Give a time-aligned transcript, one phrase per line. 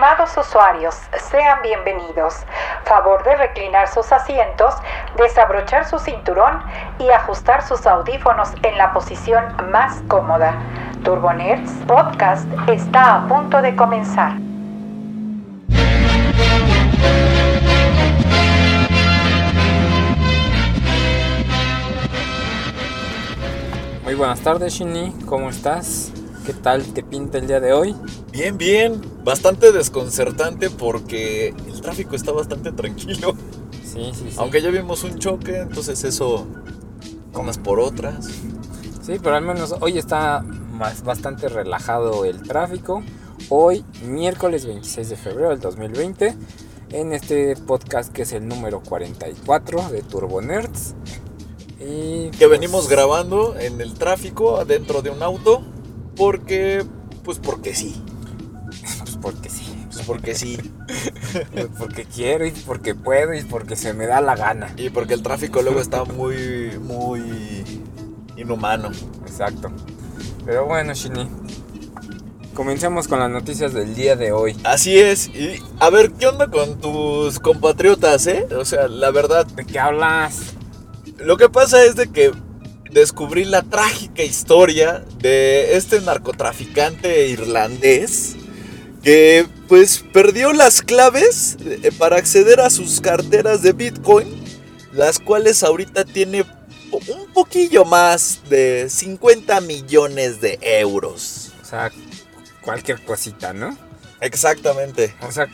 [0.00, 0.98] Estimados usuarios,
[1.30, 2.46] sean bienvenidos.
[2.84, 4.74] Favor de reclinar sus asientos,
[5.18, 6.62] desabrochar su cinturón
[6.98, 10.54] y ajustar sus audífonos en la posición más cómoda.
[11.04, 14.32] Turbonerds Podcast está a punto de comenzar.
[24.04, 25.12] Muy buenas tardes, Shini.
[25.26, 26.14] ¿Cómo estás?
[26.44, 27.94] ¿Qué tal te pinta el día de hoy?
[28.32, 29.00] Bien, bien.
[29.24, 33.34] Bastante desconcertante porque el tráfico está bastante tranquilo.
[33.84, 34.36] Sí, sí, sí.
[34.38, 36.46] Aunque ya vimos un choque, entonces eso
[37.34, 38.26] unas por otras.
[39.02, 43.02] Sí, pero al menos hoy está más, bastante relajado el tráfico.
[43.48, 46.36] Hoy, miércoles 26 de febrero del 2020,
[46.90, 50.94] en este podcast que es el número 44 de Turbo Nerds.
[51.80, 55.62] Y Que pues, venimos grabando en el tráfico adentro de un auto
[56.20, 56.84] porque,
[57.24, 58.02] pues porque sí.
[59.00, 59.86] Pues porque sí.
[59.90, 60.58] Pues porque sí.
[61.52, 64.72] Pues porque quiero y porque puedo y porque se me da la gana.
[64.76, 67.64] Y porque el tráfico luego está muy, muy
[68.36, 68.90] inhumano.
[69.26, 69.72] Exacto.
[70.44, 71.26] Pero bueno, Shini.
[72.54, 74.54] Comencemos con las noticias del día de hoy.
[74.64, 75.28] Así es.
[75.28, 78.46] Y a ver, ¿qué onda con tus compatriotas, eh?
[78.58, 80.54] O sea, la verdad, ¿De qué hablas?
[81.18, 82.32] Lo que pasa es de que
[82.92, 88.36] descubrí la trágica historia de este narcotraficante irlandés
[89.02, 94.28] que pues perdió las claves eh, para acceder a sus carteras de Bitcoin,
[94.92, 96.44] las cuales ahorita tiene
[96.90, 101.52] un poquillo más de 50 millones de euros.
[101.62, 101.92] O sea,
[102.62, 103.76] cualquier cosita, ¿no?
[104.20, 105.14] Exactamente.
[105.22, 105.46] O sea,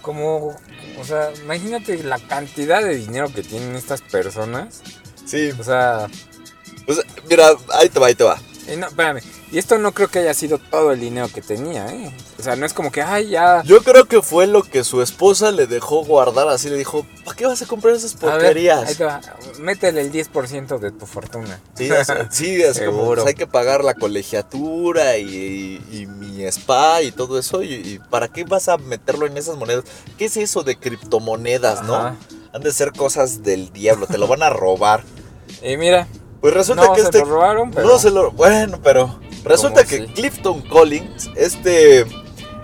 [0.00, 0.56] como...
[0.98, 4.82] O sea, imagínate la cantidad de dinero que tienen estas personas.
[5.24, 5.50] Sí.
[5.58, 6.08] O sea...
[7.30, 8.38] Mira, ahí te va, ahí te va.
[8.70, 9.20] y no, espérame.
[9.52, 12.12] Y esto no creo que haya sido todo el dinero que tenía, ¿eh?
[12.38, 13.62] O sea, no es como que, ay, ya...
[13.64, 17.36] Yo creo que fue lo que su esposa le dejó guardar así, le dijo, ¿para
[17.36, 18.88] qué vas a comprar esas A ver, porquerías?
[18.88, 19.20] ahí te va.
[19.58, 21.60] Métele el 10% de tu fortuna.
[21.74, 25.24] Sí, es, sí, es como pues, hay que pagar la colegiatura y,
[25.90, 27.62] y- y mi spa y todo eso.
[27.64, 29.84] Y, y ¿para qué vas a meterlo en esas monedas?
[30.16, 32.16] ¿Qué es eso de criptomonedas, no?
[32.52, 35.02] Han de ser cosas del diablo, te lo van a robar.
[35.62, 36.06] Y mira,
[36.40, 37.18] Pues resulta no que se este.
[37.18, 37.86] lo robaron, pero...
[37.86, 38.30] No se lo.
[38.30, 39.20] Bueno, pero.
[39.44, 40.12] Resulta ¿Cómo que sí?
[40.14, 42.06] Clifton Collins, este.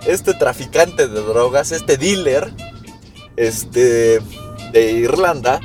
[0.07, 2.51] Este traficante de drogas, este dealer.
[3.37, 4.21] Este.
[4.73, 5.61] De Irlanda.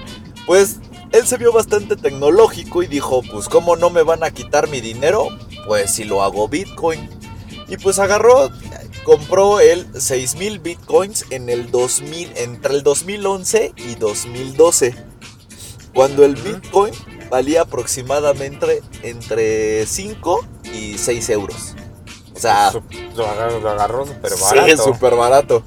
[0.46, 0.78] Pues.
[1.14, 4.82] Él se vio bastante tecnológico y dijo: Pues, ¿cómo no me van a quitar mi
[4.82, 5.28] dinero?
[5.68, 7.10] Pues si lo hago Bitcoin.
[7.68, 8.50] Y pues agarró.
[9.06, 14.96] Compró él 6000 bitcoins en el 2000, entre el 2011 y 2012.
[15.94, 16.94] Cuando el bitcoin
[17.32, 21.74] valía aproximadamente entre 5 y 6 euros.
[22.36, 22.84] O sea, Su-
[23.16, 24.68] Lo agarró, lo agarró súper barato.
[24.78, 25.64] sí, súper barato.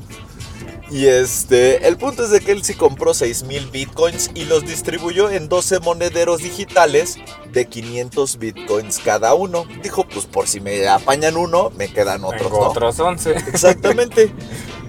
[0.91, 5.31] Y este, el punto es de que él sí compró 6000 bitcoins y los distribuyó
[5.31, 7.17] en 12 monederos digitales
[7.53, 9.65] de 500 bitcoins cada uno.
[9.83, 12.69] Dijo, pues por si me apañan uno, me quedan otros, Tengo ¿no?
[12.71, 13.31] otros 11.
[13.49, 14.33] Exactamente.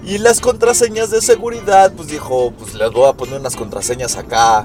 [0.04, 4.64] Y las contraseñas de seguridad, pues dijo, pues les voy a poner unas contraseñas acá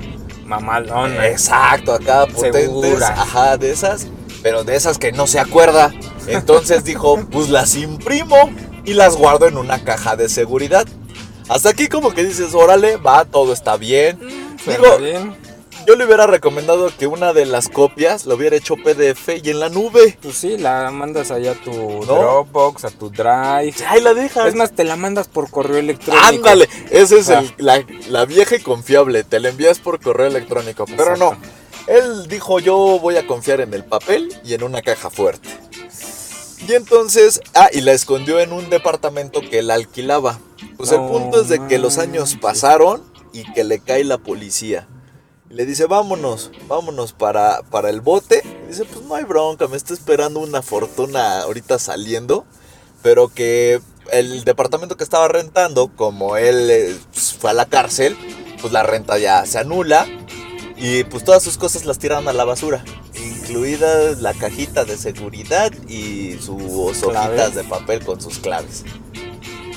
[0.52, 1.28] Mamalona.
[1.28, 3.02] Exacto, acá potentes.
[3.02, 4.08] Ajá, de esas.
[4.44, 5.94] Pero de esas que no se acuerda.
[6.28, 8.52] Entonces dijo, pues las imprimo
[8.84, 10.86] y las guardo en una caja de seguridad.
[11.48, 14.20] Hasta aquí como que dices, órale, va, todo está bien.
[14.64, 15.36] Suena Digo, bien.
[15.88, 19.60] Yo le hubiera recomendado que una de las copias lo hubiera hecho PDF y en
[19.60, 20.18] la nube.
[20.22, 21.72] Pues sí, la mandas allá a tu
[22.06, 23.74] Dropbox, a tu Drive.
[23.88, 24.48] Ahí la dejas.
[24.48, 26.26] Es más, te la mandas por correo electrónico.
[26.28, 27.40] Ándale, esa es Ah.
[27.40, 29.24] el- la, la vieja y confiable.
[29.24, 30.86] Te la envías por correo electrónico.
[30.86, 31.36] Pero no,
[31.88, 35.50] él dijo yo voy a confiar en el papel y en una caja fuerte.
[36.68, 40.40] Y entonces, ah, y la escondió en un departamento que él alquilaba.
[40.78, 43.02] Pues el punto es de que los años pasaron
[43.34, 44.88] y que le cae la policía.
[45.52, 48.42] Y le dice, vámonos, vámonos para, para el bote.
[48.64, 52.46] Y dice, pues no hay bronca, me está esperando una fortuna ahorita saliendo.
[53.04, 53.82] Pero que
[54.12, 58.16] el departamento que estaba rentando, como él eh, pues, fue a la cárcel,
[58.62, 60.08] pues la renta ya se anula.
[60.78, 62.86] Y pues todas sus cosas las tiran a la basura.
[63.14, 68.86] Incluida la cajita de seguridad y sus hojitas de papel con sus claves.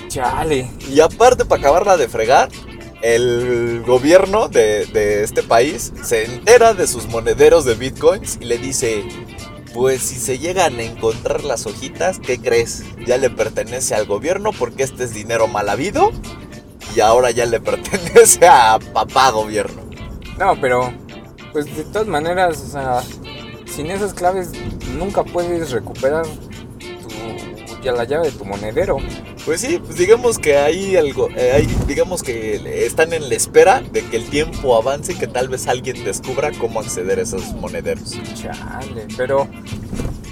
[0.06, 0.70] Chale.
[0.88, 2.48] Y aparte, para acabarla de fregar,
[3.04, 8.56] el gobierno de, de este país se entera de sus monederos de bitcoins y le
[8.56, 9.04] dice,
[9.74, 12.82] pues si se llegan a encontrar las hojitas, ¿qué crees?
[13.04, 16.12] Ya le pertenece al gobierno porque este es dinero mal habido
[16.96, 19.82] y ahora ya le pertenece a papá gobierno.
[20.38, 20.90] No, pero
[21.52, 23.02] pues de todas maneras, o sea,
[23.66, 24.52] sin esas claves
[24.96, 26.24] nunca puedes recuperar
[27.84, 28.96] ya la llave de tu monedero.
[29.44, 33.80] Pues sí, pues digamos que hay algo, eh, hay, digamos que están en la espera
[33.80, 37.52] de que el tiempo avance y que tal vez alguien descubra cómo acceder a esos
[37.54, 38.18] monederos.
[38.34, 39.46] Chale, pero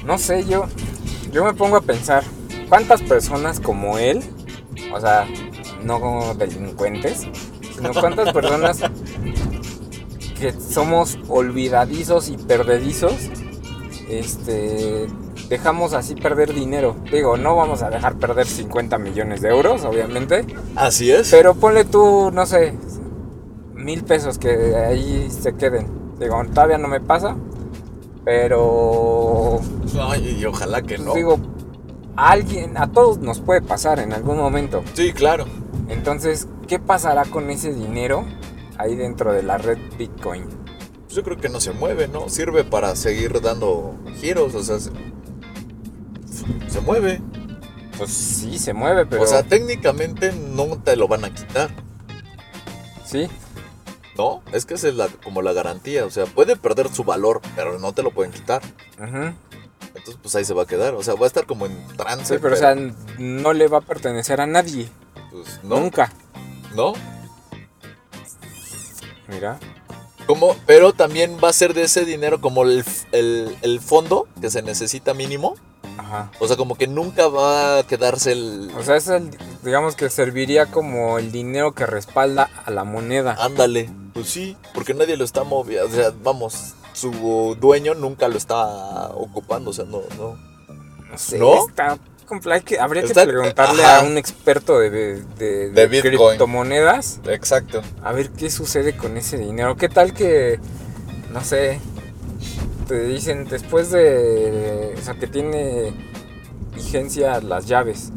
[0.05, 0.67] no sé, yo,
[1.31, 2.25] yo me pongo a pensar,
[2.69, 4.23] ¿cuántas personas como él,
[4.93, 5.29] o sea,
[5.85, 7.27] no como delincuentes,
[7.77, 8.81] sino cuántas personas
[10.41, 13.15] que somos olvidadizos y perdedizos,
[14.09, 15.07] este,
[15.53, 16.97] dejamos así perder dinero.
[17.13, 20.47] Digo, no vamos a dejar perder 50 millones de euros, obviamente.
[20.77, 21.31] Así es.
[21.31, 22.73] Pero ponle tú, no sé,
[23.75, 25.89] mil pesos que ahí se queden.
[26.19, 27.37] Digo, todavía no me pasa,
[28.25, 29.61] pero
[30.01, 31.13] Ay, y ojalá que no.
[31.13, 31.39] digo,
[32.17, 34.83] a alguien, a todos nos puede pasar en algún momento.
[34.95, 35.45] Sí, claro.
[35.91, 38.25] Entonces, ¿qué pasará con ese dinero
[38.79, 40.45] ahí dentro de la red Bitcoin?
[40.45, 42.31] Pues Yo creo que no se mueve, ¿no?
[42.31, 44.79] Sirve para seguir dando giros, o sea,
[46.67, 47.21] se, se mueve.
[47.99, 51.71] Pues sí, se mueve, pero O sea, técnicamente no te lo van a quitar,
[53.05, 53.29] sí,
[54.17, 54.43] ¿no?
[54.53, 57.79] Es que esa es la, como la garantía, o sea, puede perder su valor, pero
[57.79, 58.63] no te lo pueden quitar.
[58.99, 62.35] Entonces, pues ahí se va a quedar, o sea, va a estar como en trance.
[62.35, 62.75] sí, pero o sea,
[63.19, 64.89] no le va a pertenecer a nadie,
[65.31, 66.11] pues, no, nunca.
[66.75, 66.95] ¿no?
[69.29, 69.59] Mira,
[70.27, 74.51] Como, pero también va a ser de ese dinero como el, el, el fondo que
[74.51, 75.55] se necesita mínimo.
[75.99, 76.31] Ajá.
[76.39, 78.71] O sea, como que nunca va a quedarse el...
[78.79, 79.31] O sea, es el,
[79.63, 83.37] digamos que serviría como el dinero que respalda a la moneda.
[83.39, 83.91] Ándale.
[84.15, 85.87] Pues sí, porque nadie lo está moviendo.
[85.87, 89.71] O sea, vamos, su dueño nunca lo está ocupando.
[89.71, 90.37] O sea, no, no.
[91.11, 91.67] No sé, ¿No?
[91.69, 91.99] está
[92.65, 93.99] que- habría Está- que preguntarle ajá.
[94.01, 96.29] a un experto de, de, de- De de Bitcoin.
[96.31, 97.83] criptomonedas Exacto.
[98.03, 99.77] a ver qué sucede con ese dinero.
[99.77, 100.59] ¿Qué tal que,
[101.31, 101.79] no sé,
[102.87, 105.93] te dicen después de, o sea, que tiene
[106.75, 108.11] vigencia las llaves?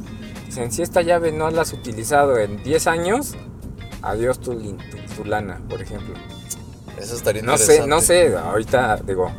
[0.46, 3.34] Dicen, si esta llave no la has utilizado en 10 años,
[4.02, 6.14] adiós tu, lin- tu, tu lana, por ejemplo.
[7.00, 7.90] Eso estaría No sé, interesante.
[7.90, 9.32] no sé, ahorita digo,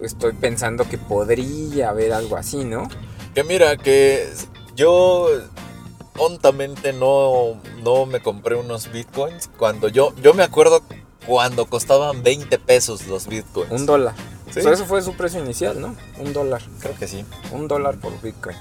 [0.00, 2.88] estoy pensando que podría haber algo así, ¿no?
[3.34, 4.26] Que mira, que
[4.74, 5.28] yo
[6.14, 10.82] tontamente no, no me compré unos bitcoins cuando yo, yo me acuerdo
[11.26, 13.70] cuando costaban 20 pesos los bitcoins.
[13.70, 14.14] Un dólar.
[14.52, 14.60] Sí.
[14.60, 15.96] O sea, eso fue su precio inicial, ¿no?
[16.18, 16.62] Un dólar.
[16.80, 17.24] Creo que sí.
[17.52, 18.56] Un dólar por Bitcoin.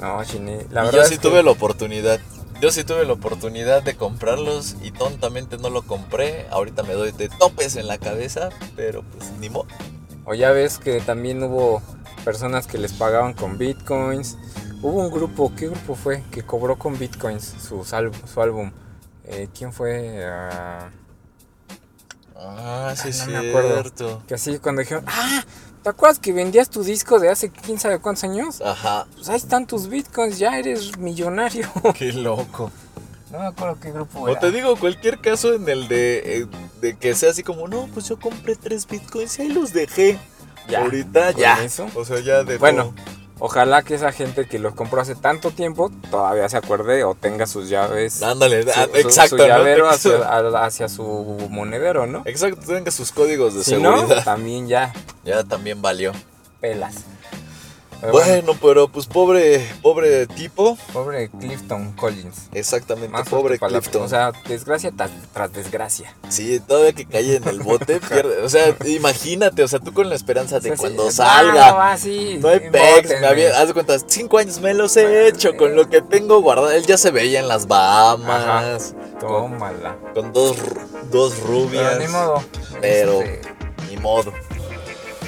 [0.00, 0.66] No, chine.
[0.70, 2.20] La y verdad yo es sí que- tuve la oportunidad.
[2.60, 6.46] Yo sí tuve la oportunidad de comprarlos y tontamente no lo compré.
[6.50, 9.66] Ahorita me doy de topes en la cabeza, pero pues ni modo.
[10.26, 11.80] O ya ves que también hubo
[12.24, 14.36] personas que les pagaban con Bitcoins.
[14.82, 16.22] Hubo un grupo, ¿qué grupo fue?
[16.30, 18.70] Que cobró con Bitcoins su, su álbum.
[19.24, 20.22] Eh, ¿Quién fue?
[20.26, 20.90] Ah,
[22.42, 24.22] Ah, sí, es no me acuerdo.
[24.26, 25.44] que así cuando dijeron, ah,
[25.82, 28.60] ¿te acuerdas que vendías tu disco de hace quién sabe cuántos años?
[28.62, 31.68] Ajá, Pues ahí están tus Bitcoins, ya eres millonario.
[31.94, 32.70] qué loco.
[33.30, 34.40] No me acuerdo qué grupo O era.
[34.40, 36.46] te digo, cualquier caso en el de, eh,
[36.80, 40.18] de que sea así como, no, pues yo compré tres bitcoins y ahí los dejé.
[40.68, 41.62] Ya, Ahorita con ya.
[41.62, 41.86] eso.
[41.94, 42.94] O sea, ya de Bueno,
[43.40, 47.46] ojalá que esa gente que los compró hace tanto tiempo todavía se acuerde o tenga
[47.46, 48.22] sus llaves.
[48.22, 49.48] Ándale, su- ah, su- exacto, su ¿no?
[49.48, 51.04] llavero hacia, su- a- hacia su
[51.50, 52.22] monedero, ¿no?
[52.26, 54.24] Exacto, tenga sus códigos de Si no, seguridad.
[54.24, 54.92] también ya
[55.24, 56.12] Ya también valió.
[56.60, 56.94] pelas.
[58.00, 60.76] Pero bueno, Bueno, pero pues pobre, pobre tipo.
[60.92, 62.48] pobre Clifton Collins.
[62.52, 63.58] Exactamente, Más pobre.
[63.58, 64.02] Clifton.
[64.02, 66.14] O sea, desgracia tras, tras desgracia.
[66.28, 68.42] sí, todavía que cae en el bote, pierde.
[68.42, 71.70] O sea, imagínate, o sea, tú con la esperanza de O sea, sí, cuando salga.
[71.72, 72.38] No, va así.
[72.40, 75.76] No hay pex, me había, haz de cuenta, cinco años me los he hecho con
[75.76, 76.70] lo que tengo guardado.
[76.70, 79.96] Él ya se veía en las Bahamas, con, Tómala.
[80.14, 80.80] con dos, ru-
[81.10, 81.98] dos Pero rubias.
[81.98, 82.42] ni modo.
[82.80, 83.40] Pero- Este,
[83.90, 84.32] Ni modo.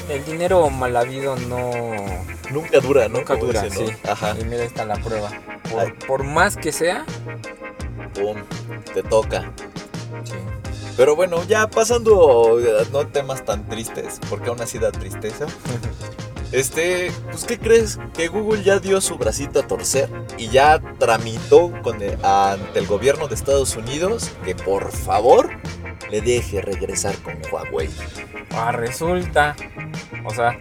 [0.09, 1.61] El dinero mal habido no.
[2.51, 3.19] Nunca dura, ¿no?
[3.19, 3.87] Nunca Como dura, sí.
[4.09, 4.35] Ajá.
[4.41, 5.31] Y mira, está la prueba.
[5.71, 7.05] Por, por más que sea,
[8.15, 8.37] Pum,
[8.95, 9.51] te toca.
[10.25, 10.33] sí.
[10.97, 15.47] Pero bueno, ya pasando a no temas tan tristes, porque aún así da tristeza.
[16.53, 17.99] Este, pues ¿qué crees?
[18.13, 22.87] Que Google ya dio su bracito a torcer y ya tramitó con el- ante el
[22.87, 25.49] gobierno de Estados Unidos que por favor
[26.13, 27.89] le deje regresar con Huawei.
[28.51, 29.57] Ah, resulta.
[30.27, 30.61] O sea,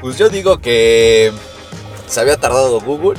[0.00, 1.32] Pues yo digo que
[2.08, 3.18] se había tardado Google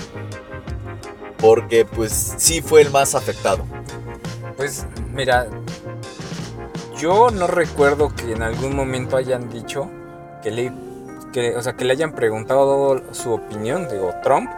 [1.37, 3.65] porque pues sí fue el más afectado.
[4.57, 5.47] pues mira,
[6.97, 9.89] yo no recuerdo que en algún momento hayan dicho
[10.41, 10.73] que le,
[11.31, 14.49] que, o sea, que le hayan preguntado su opinión, digo, Trump,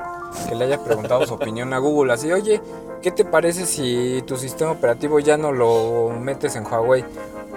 [0.50, 2.60] que le haya preguntado su opinión a Google, así, oye,
[3.02, 7.06] ¿qué te parece si tu sistema operativo ya no lo metes en Huawei?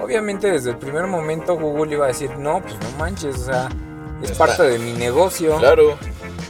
[0.00, 3.68] Obviamente desde el primer momento Google iba a decir, no, pues no manches, o sea,
[4.22, 5.56] es Está- parte de mi negocio.
[5.58, 5.96] Claro,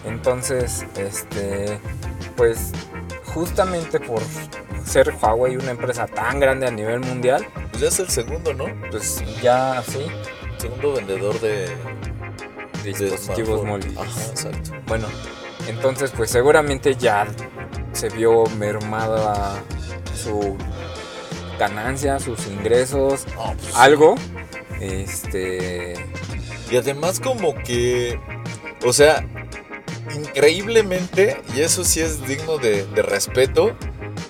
[0.05, 1.79] Entonces, este,
[2.37, 2.73] pues
[3.35, 4.21] justamente por
[4.85, 8.67] ser Huawei una empresa tan grande a nivel mundial, Pues ya es el segundo, ¿no?
[8.91, 10.07] pues ya sí,
[10.59, 11.69] Segundo vendedor de,
[12.83, 13.97] de dispositivos móviles.
[13.97, 14.71] Ajá, exacto.
[14.87, 15.07] Bueno,
[15.69, 17.27] entonces pues seguramente ya
[17.99, 19.61] se vio mermada
[20.15, 20.57] su
[21.59, 24.15] ganancia, sus ingresos, pues, algo.
[24.81, 25.95] Este,
[26.71, 28.21] Y además como que,
[28.85, 29.27] o sea,
[30.15, 33.75] increíblemente, y eso sí es digno de, de respeto,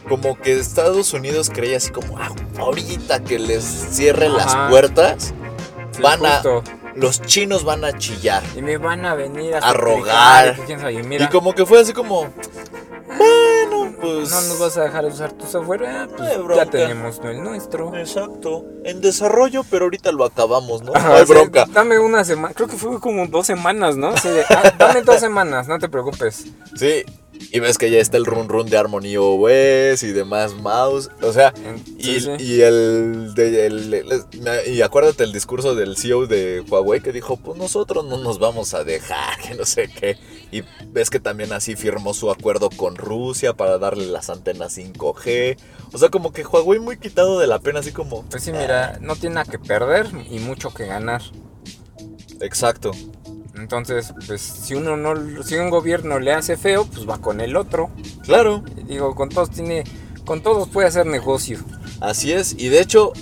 [0.08, 4.36] como que Estados Unidos creía así como, "Ah, ahorita que les cierre Ajá.
[4.36, 5.34] las puertas,
[5.90, 6.42] sí, Van a-
[6.94, 8.42] los chinos van a chillar.
[8.56, 10.56] y me van a venir a, rogar.
[10.92, 12.28] y mira, Y como que fue así como,
[14.00, 14.30] pues...
[14.30, 17.94] no nos vas a dejar usar tu software, Ah, pues, ya tenemos el nuestro.
[17.96, 20.92] Exacto, en desarrollo, pero ahorita lo acabamos, ¿no?
[20.92, 21.66] No hay sí, bronca.
[21.72, 24.12] dame una semana, creo que fue como dos semanas, ¿no?
[24.12, 26.46] De, "Ah, dame dos semanas, no te preocupes.
[26.76, 27.04] Sí,
[27.52, 31.32] y ves que ya está el run run de Harmony OS y demás mouse, o
[31.32, 31.54] sea,
[31.96, 32.30] y, sí, sí.
[32.40, 34.26] y el, de- el- el-
[34.74, 38.74] y acuérdate el discurso del CEO de Huawei que dijo, pues nosotros no nos vamos
[38.74, 40.18] a dejar, que no sé qué,
[40.50, 45.56] y ves que también así firmó su acuerdo con Rusia para darle las antenas 5G,
[45.92, 48.98] o sea, como que Huawei muy quitado de la pena, así como, Pues sí, mira,
[49.00, 51.22] no tiene nada que perder y mucho que ganar.
[52.40, 52.92] exacto,
[53.56, 57.56] Entonces, pues si uno no, si un gobierno le hace feo, pues va con el
[57.56, 57.90] otro.
[58.22, 59.84] claro, Digo, con todos tiene,
[60.24, 61.58] con todos puede hacer negocio.
[62.00, 63.12] Así es, y de hecho,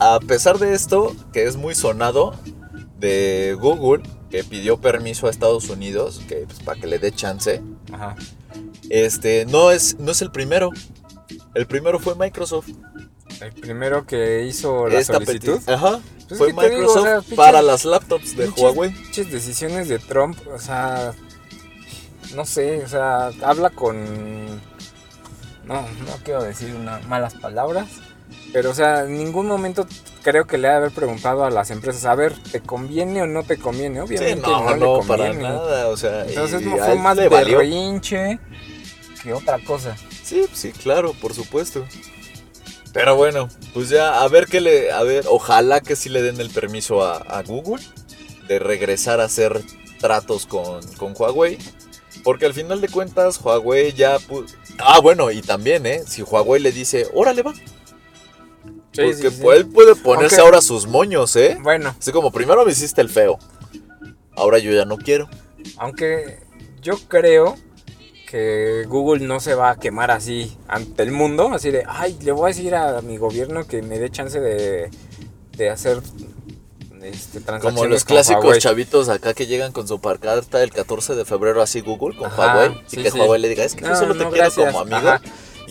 [0.00, 2.34] a pesar de esto, que es muy sonado,
[2.98, 7.60] de Google, que pidió permiso a Estados Unidos, que pues, para que le dé chance,
[7.92, 8.16] Ajá.
[8.88, 10.70] este, no es, no es el primero.
[11.54, 12.68] El primero fue Microsoft.
[13.40, 15.60] El primero que hizo la Esta solicitud.
[15.68, 16.00] Ajá.
[16.28, 18.90] Pues fue digo, Microsoft o sea, pinches- para las laptops de Huawei.
[18.92, 21.12] Pinches decisiones de Trump, o sea,
[22.36, 24.46] no sé, o sea, habla con,
[25.64, 26.72] no, no quiero decir
[27.08, 27.88] malas palabras,
[28.52, 29.86] pero o sea, en ningún momento
[30.22, 33.26] creo que le ha de haber preguntado a las empresas, a ver, ¿te conviene o
[33.26, 33.96] no te conviene?
[34.06, 35.88] Sí, Obviamente no, no, no, le para nada.
[35.88, 38.38] O sea, Entonces no fue más berrinche
[39.22, 39.96] que otra cosa.
[40.22, 41.84] Sí, sí, claro, por supuesto.
[42.92, 46.40] Pero bueno, pues ya a ver qué le, a ver, ojalá que sí le den
[46.40, 47.82] el permiso a, a Google
[48.48, 49.62] de regresar a hacer
[50.00, 51.58] tratos con, con Huawei.
[52.24, 54.18] Porque al final de cuentas Huawei ya...
[54.78, 56.02] Ah, bueno, y también, ¿eh?
[56.06, 57.54] Si Huawei le dice, órale va.
[58.94, 59.42] Porque sí, sí.
[59.54, 61.56] él puede ponerse ahora sus moños, ¿eh?
[61.62, 63.38] Bueno, Así como primero me hiciste el feo.
[64.36, 65.28] Ahora yo ya no quiero.
[65.76, 66.38] aunque
[66.82, 67.56] yo creo
[68.28, 72.32] que Google no se va a quemar así ante el mundo, así de, ay, le
[72.32, 74.88] voy a decir a mi gobierno que me dé chance de,
[75.56, 76.00] de hacer
[77.02, 78.60] este, transacciones Como los clásicos Huawei".
[78.60, 82.54] chavitos acá que llegan con su carta el 14 de febrero así Google con Ajá,
[82.56, 83.18] Huawei y sí, que sí.
[83.18, 84.66] Huawei le diga, es que yo No, solo te no, quiero gracias.
[84.72, 84.96] como amigo.
[85.10, 85.20] Ajá.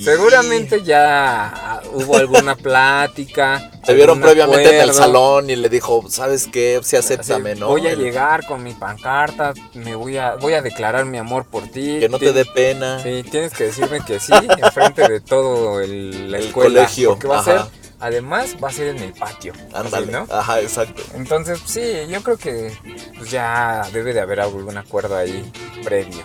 [0.04, 3.72] Seguramente ya hubo alguna plática.
[3.86, 6.80] Se vieron previamente en el salón y le dijo, ¿sabes qué?
[6.84, 7.68] Sí, acéptame, ¿no?
[7.70, 11.46] Voy a El- llegar con mi pancarta, me voy a, voy a declarar mi amor
[11.46, 12.00] por ti.
[12.00, 13.02] Que no te dé pena.
[13.02, 16.82] Sí, tienes que decirme que sí, enfrente de todo el, la El escuela.
[16.82, 17.62] colegio, Porque va a ser,
[18.00, 19.54] además, va a ser en el patio.
[19.74, 20.06] Ándale.
[20.06, 20.36] así, ¿no?
[20.36, 21.02] Ajá, exacto.
[21.16, 22.72] Entonces, sí, yo creo que
[23.18, 25.52] pues, ya debe de haber algún acuerdo ahí
[25.84, 26.24] previo.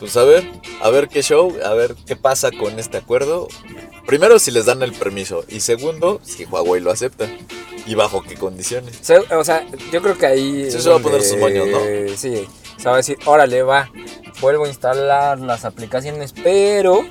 [0.00, 0.50] Pues a ver,
[0.82, 3.46] a ver qué show, a ver qué pasa con este acuerdo.
[4.06, 5.44] Primero, si les dan el permiso.
[5.48, 7.28] Y segundo, si Huawei lo acepta.
[7.86, 8.98] Y bajo qué condiciones.
[9.30, 10.70] O sea, yo creo que ahí.
[10.70, 11.78] Sí se va a poner sus moños, ¿no?
[12.16, 12.46] Sí,
[12.78, 13.90] se va a decir, órale, va.
[14.40, 17.04] Vuelvo a instalar las aplicaciones, pero.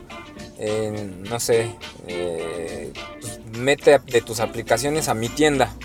[0.58, 1.76] eh, no sé.
[2.08, 2.92] eh,
[3.22, 5.76] pues, mete de tus aplicaciones a mi tienda.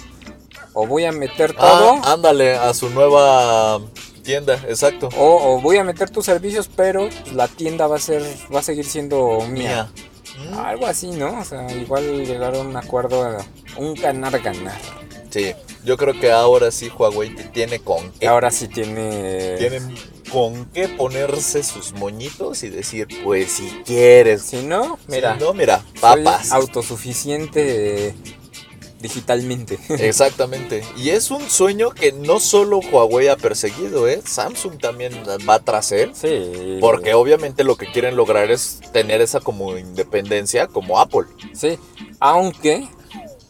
[0.73, 2.01] O voy a meter todo.
[2.03, 3.81] Ah, ándale, a su nueva
[4.25, 5.09] tienda, exacto.
[5.17, 8.23] O, o voy a meter tus servicios, pero la tienda va a ser.
[8.53, 9.89] Va a seguir siendo mía.
[10.41, 10.51] Mía.
[10.51, 11.39] Mm, Algo así, ¿no?
[11.41, 13.37] O sea, igual llegar a un acuerdo,
[13.77, 14.81] un ganar-ganar.
[15.31, 15.53] Sí,
[15.85, 18.27] yo creo que ahora sí Huawei tiene con qué.
[18.27, 19.57] ahora sí tiene.
[19.59, 19.95] Tienen
[20.31, 24.43] con qué ponerse sus moñitos y decir, pues si quieres.
[24.43, 25.37] Si no, Si mira.
[25.37, 26.51] no, mira, soy papas.
[26.53, 28.15] autosuficiente
[29.05, 29.79] digitalmente.
[29.91, 30.83] Exactamente.
[30.97, 34.23] Y es un sueño que no solo Huawei ha perseguido, ¿eh?
[34.25, 35.13] Samsung también
[35.49, 36.13] va tras él.
[36.15, 36.79] sí.
[36.81, 41.27] Porque obviamente lo que quieren lograr es tener esa como independencia como Apple.
[41.53, 41.79] Sí.
[42.19, 42.89] Aunque,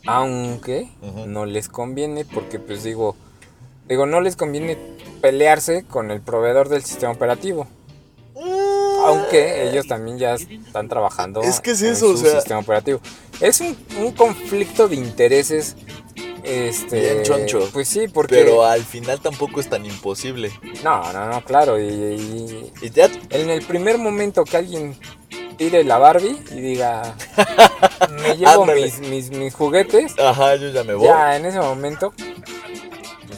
[0.07, 0.89] aunque
[1.29, 3.15] no les conviene, porque pues digo,
[3.89, 4.77] digo, no les conviene
[5.23, 7.69] pelearse con el proveedor del sistema operativo.
[9.07, 13.01] Aunque ellos también ya están trabajando Es que es en o su sea- sistema operativo.
[13.41, 15.77] Es un, un conflicto de intereses
[16.43, 17.69] Este, Bien choncho.
[17.73, 18.35] Pues sí, porque...
[18.37, 20.53] Pero al final tampoco es tan imposible.
[20.83, 21.81] No, no, no, claro.
[21.81, 24.97] Y, y Y ya, en el primer momento que alguien
[25.57, 27.15] tire la Barbie y diga,
[28.23, 31.07] me llevo mis, mis, mis juguetes, ajá, yo ya me voy.
[31.07, 32.13] ya en ese momento,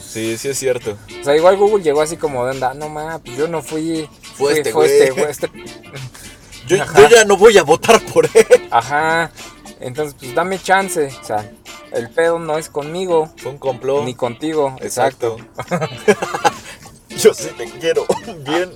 [0.01, 0.97] Sí, sí es cierto.
[1.21, 4.09] o sea, igual Google llegó así como de onda, no ma, pues yo no fui,
[4.35, 5.29] Fue fui- este fue güey".
[5.29, 6.67] este, fue este".
[6.67, 8.67] Yo, yo ya no voy a votar por él.
[8.71, 9.31] Ajá,
[9.79, 11.49] entonces pues dame chance, o sea,
[11.91, 14.03] el pedo no es conmigo, Fue un complot.
[14.05, 15.37] ni contigo, exacto.
[17.09, 18.05] yo sí te quiero.
[18.45, 18.71] Bien.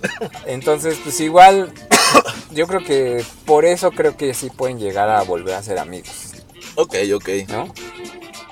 [0.45, 1.71] Entonces, pues igual,
[2.51, 6.33] yo creo que por eso creo que sí pueden llegar a volver a ser amigos,
[6.75, 7.29] Ok, ok.
[7.49, 7.73] ¿no?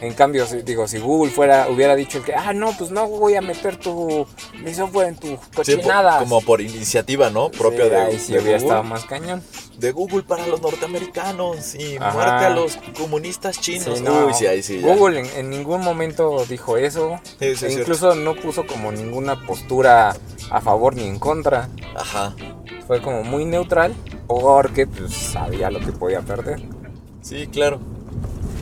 [0.02, 3.36] En cambio, si, digo, si Google fuera, hubiera dicho que, ah, no, pues no voy
[3.36, 4.26] a meter tu,
[4.64, 6.20] mi software en tu Sí, cochinada.
[6.20, 7.50] como por iniciativa, ¿no?
[7.52, 8.68] Propia Sí, de, ahí sí de hubiera Google.
[8.68, 9.44] estado más cañón.
[9.78, 12.12] De Google para los norteamericanos y Ajá.
[12.14, 13.98] muerte a los comunistas chinos.
[13.98, 14.80] Sí, no, Uy, sí, ahí sí.
[14.80, 14.96] ya.
[14.96, 17.20] Google en, en ningún momento dijo eso.
[17.42, 17.80] E es cierto.
[17.80, 20.16] incluso no puso como ninguna postura
[20.50, 21.68] a favor ni en contra.
[21.96, 22.36] Ajá.
[22.88, 23.94] Fue como muy neutral
[24.28, 26.62] porque pues, sabía lo que podía perder.
[27.22, 27.80] Sí, claro.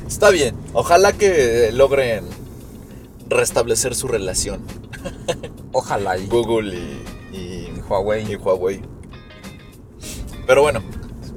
[0.08, 0.56] Está bien.
[0.74, 2.26] Ojalá que logren
[3.30, 4.62] restablecer su relación.
[5.74, 7.38] Ojalá y, Google y, y-
[7.76, 8.32] y Huawei.
[8.32, 8.82] y Huawei.
[10.46, 10.82] Pero bueno,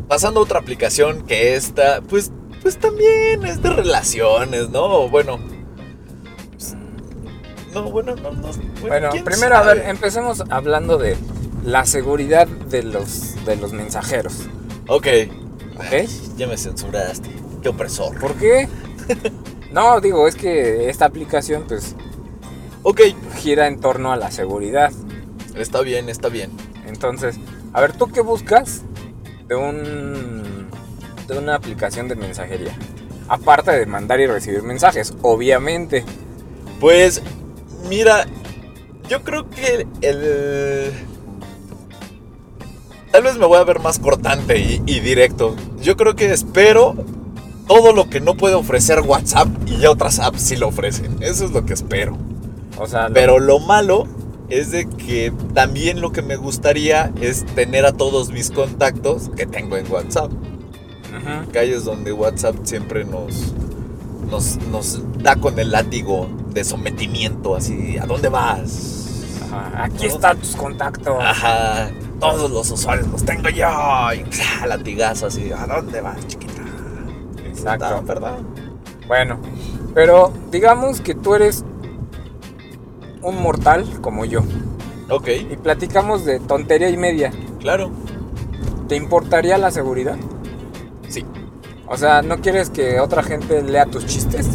[0.08, 2.30] pasando a otra aplicación que esta, pues,
[2.62, 5.08] pues también es de relaciones, ¿no?
[5.08, 5.40] Bueno.
[6.52, 6.74] pues,
[7.74, 8.48] No, bueno, no, no.
[8.80, 11.16] Bueno, ¿quién primero a ver, empecemos hablando de
[11.64, 14.46] la seguridad de los, de los mensajeros.
[14.86, 15.06] Ok.
[15.76, 16.08] ¿Ok?
[16.36, 17.30] Ya me censuraste.
[17.62, 18.18] Qué opresor.
[18.18, 18.68] ¿Por qué?
[19.72, 21.94] No, digo, es que esta aplicación pues
[22.82, 23.02] Ok,
[23.36, 24.90] gira en torno a la seguridad.
[25.54, 26.50] está bien, está bien.
[26.86, 27.36] Entonces,
[27.72, 28.82] a ver, ¿tú qué buscas
[29.48, 30.68] de un
[31.28, 32.74] de una aplicación de mensajería?
[33.28, 36.04] Aparte de mandar y recibir mensajes, obviamente.
[36.80, 37.22] Pues,
[37.88, 38.26] mira,
[39.08, 40.92] yo creo que el...
[43.12, 45.54] Tal vez me voy a ver más cortante y, y directo.
[45.82, 46.94] Yo creo que espero
[47.70, 51.18] todo lo que no puede ofrecer WhatsApp y otras apps sí lo ofrecen.
[51.20, 52.18] Eso es lo que espero.
[52.76, 54.08] O sea, lo- Pero lo malo
[54.48, 59.46] es de que también lo que me gustaría es tener a todos mis contactos que
[59.46, 60.32] tengo en WhatsApp.
[61.52, 63.52] Calles donde WhatsApp siempre nos,
[64.28, 69.22] nos, nos da con el látigo de sometimiento, así, ¿a dónde vas?
[69.46, 71.16] Ajá, Aquí están tus contactos.
[71.20, 73.68] Ajá, todos los usuarios los tengo yo,
[74.12, 74.24] y
[74.66, 76.49] latigazo así, ¿a dónde vas, chiquita?
[77.60, 77.86] Exacto.
[77.86, 78.38] Ah, ¿Verdad?
[79.06, 79.38] Bueno,
[79.94, 81.64] pero digamos que tú eres
[83.22, 84.40] un mortal como yo
[85.10, 87.32] Ok, y platicamos de tontería y media.
[87.58, 87.90] claro,
[88.88, 90.16] ¿Te importaría la seguridad?
[91.08, 91.24] sí,
[91.88, 94.46] O sea, ¿no quieres que otra gente lea tus chistes?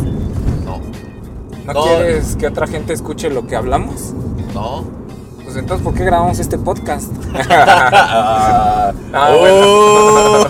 [0.66, 0.80] no,
[1.66, 1.84] ¿No, No.
[1.84, 4.14] quieres que otra gente escuche lo que hablamos?
[4.54, 5.05] no.
[5.56, 7.10] Pues entonces, ¿por qué grabamos este podcast?
[7.50, 10.48] Ah, Ah, oh,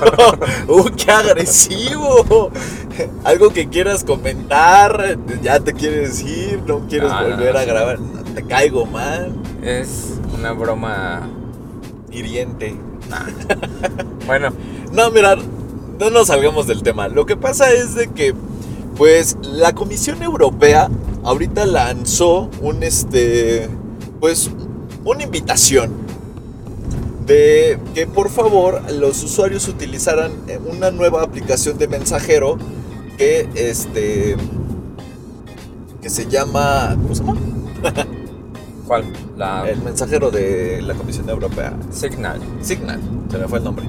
[0.68, 2.50] ¡Uh, qué agresivo!
[3.24, 8.00] Algo que quieras comentar, ya te quieres ir, no quieres no, volver no, a grabar,
[8.34, 11.30] te caigo mal, es una broma.
[12.12, 12.76] hiriente.
[14.26, 14.50] Bueno,
[14.92, 15.36] No, mira,
[16.00, 17.10] no nos salgamos del tema.
[17.10, 18.34] Lo que pasa es de que,
[18.98, 20.90] pues, la Comisión Europea
[21.24, 23.70] ahorita lanzó un, este,
[24.20, 24.50] pues,
[25.06, 25.92] una invitación
[27.26, 32.58] de que por favor los usuarios utilizaran eh, una nueva aplicación de mensajero
[33.18, 34.36] que, este,
[36.02, 37.40] que se llama, ¿cómo se llama?
[38.88, 39.06] ¿cuál?
[39.38, 41.74] La El mensajero de la Comisión Europea.
[41.92, 42.40] Signal.
[42.62, 43.86] Signal, se me fue el nombre.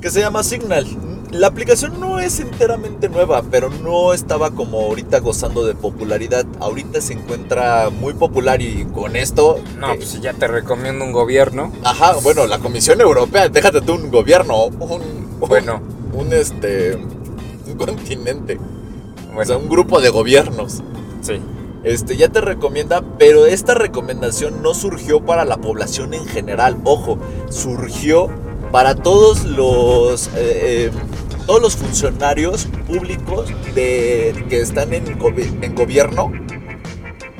[0.00, 0.86] Que se llama Signal.
[1.32, 6.44] La aplicación no es enteramente nueva, pero no estaba como ahorita gozando de popularidad.
[6.60, 9.58] Ahorita se encuentra muy popular y con esto...
[9.78, 11.72] No, pues ya te recomiendo un gobierno.
[11.84, 15.38] Ajá, bueno, la Comisión Europea, déjate tú un gobierno, un...
[15.40, 15.80] Bueno.
[16.12, 16.96] Un, este...
[16.96, 18.60] Un continente.
[19.34, 20.82] O sea, un grupo de gobiernos.
[21.22, 21.40] sí.
[21.82, 26.76] Este, ya te recomienda, pero esta recomendación no surgió para la población en general.
[26.84, 27.18] Ojo,
[27.50, 28.28] surgió
[28.70, 30.90] para todos los eh, eh,
[31.46, 35.06] todos los funcionarios públicos de, que están en,
[35.62, 36.32] en gobierno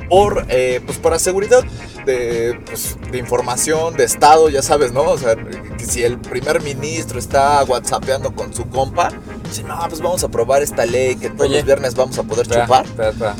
[0.09, 1.63] por eh, pues para seguridad
[2.05, 5.03] de, pues, de información de estado, ya sabes, ¿no?
[5.03, 9.09] O sea, que si el primer ministro está whatsappeando con su compa,
[9.43, 12.23] dice, no, pues vamos a aprobar esta ley que todos Oye, los viernes vamos a
[12.23, 12.85] poder Espera, chupar.
[12.85, 13.35] espera, espera.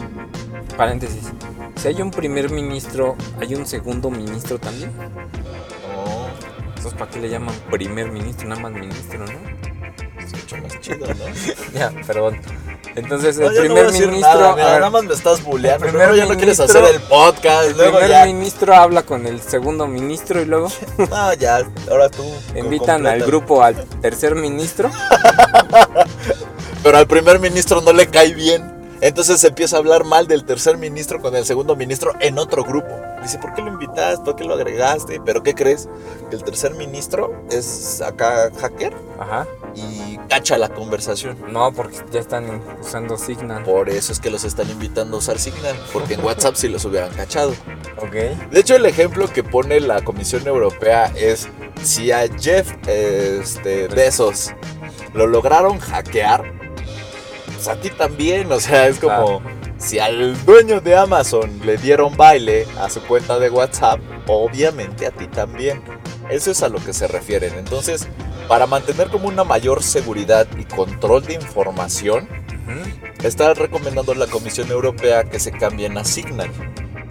[0.78, 1.24] Paréntesis.
[1.76, 4.92] Si hay un primer ministro, ¿hay un segundo ministro también?
[4.96, 6.28] No,
[6.70, 8.48] Entonces, ¿para qué le llaman primer ministro?
[8.48, 9.73] Nada más ministro, ¿no?
[10.26, 11.14] Escucha más chido, ¿no?
[11.80, 12.40] Ya, perdón.
[12.96, 14.20] Entonces No, el no primer ministro.
[14.22, 15.86] nada, a mira, ver, nada más me estás bulleando.
[15.86, 17.70] el primer Luego ya no quieres hacer el podcast.
[17.70, 18.26] el Luego primer ya.
[18.26, 20.70] ministro habla con el segundo ministro y luego
[21.10, 22.24] No, ya, ahora tú.
[22.56, 24.92] invitan al grupo al tercer ministro.
[26.84, 28.72] Pero al primer ministro no le cae bien.
[29.02, 32.64] Entonces se empieza a hablar mal del tercer ministro con el segundo ministro en otro
[32.64, 32.88] grupo.
[33.22, 34.24] Dice, ¿por qué lo invitaste?
[34.24, 35.20] ¿Por qué lo agregaste?
[35.26, 35.90] ¿Pero qué crees?
[36.30, 39.46] Que el tercer ministro es acá hacker Ajá.
[39.76, 41.38] Y cacha la conversación.
[41.52, 43.64] No, porque ya están usando Signal.
[43.64, 46.86] Por eso es que los están invitando a usar Signal, porque en WhatsApp sí los
[46.86, 47.54] hubieran cachado.
[47.98, 48.14] Ok.
[48.52, 51.48] De hecho, el ejemplo que pone la Comisión Europea es
[51.82, 54.54] si a Jeff este, Bezos
[55.14, 56.44] lo lograron hackear,
[57.54, 58.52] pues a ti también.
[58.52, 59.42] O sea, es como
[59.78, 65.12] si al dueño de Amazon le dieron baile a su cuenta de WhatsApp, obviamente a
[65.12, 65.82] ti también.
[66.30, 67.54] Eso es a lo que se refieren.
[67.58, 68.08] Entonces,
[68.48, 72.28] para mantener como una mayor seguridad y control de información,
[73.24, 76.50] está recomendando la Comisión Europea que se cambien a Signal.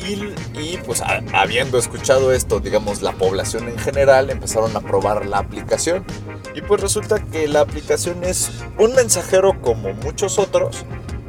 [0.00, 0.14] Y,
[0.58, 5.38] y, pues a- habiendo escuchado esto, digamos, la población en general empezaron a probar la
[5.38, 6.04] aplicación.
[6.54, 10.84] Y pues resulta que la aplicación es un mensajero como muchos otros,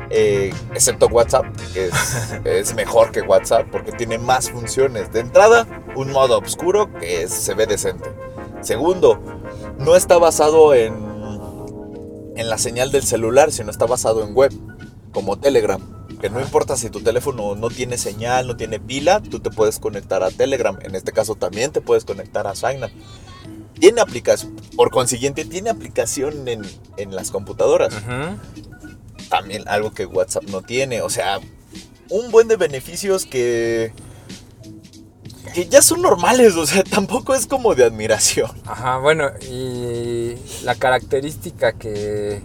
[0.09, 1.93] eh, excepto WhatsApp, que es,
[2.45, 5.13] es mejor que WhatsApp porque tiene más funciones.
[5.13, 8.09] De entrada, un modo oscuro que es- se ve decente.
[8.61, 9.21] Segundo,
[9.77, 10.93] no está basado en,
[12.35, 14.53] en la señal del celular, sino está basado en web,
[15.11, 15.81] como Telegram.
[16.19, 19.79] Que no importa si tu teléfono no tiene señal, no tiene pila, tú te puedes
[19.79, 20.77] conectar a Telegram.
[20.81, 22.93] En este caso también te puedes conectar a Signal.
[23.77, 26.61] Tiene aplicación, por consiguiente, tiene aplicación en,
[26.95, 27.93] en las computadoras.
[29.29, 31.01] También algo que WhatsApp no tiene.
[31.01, 31.39] O sea,
[32.09, 33.91] un buen de beneficios que.
[35.53, 36.55] Que ya son normales.
[36.55, 38.51] O sea, tampoco es como de admiración.
[38.65, 42.41] Ajá, bueno, y la característica que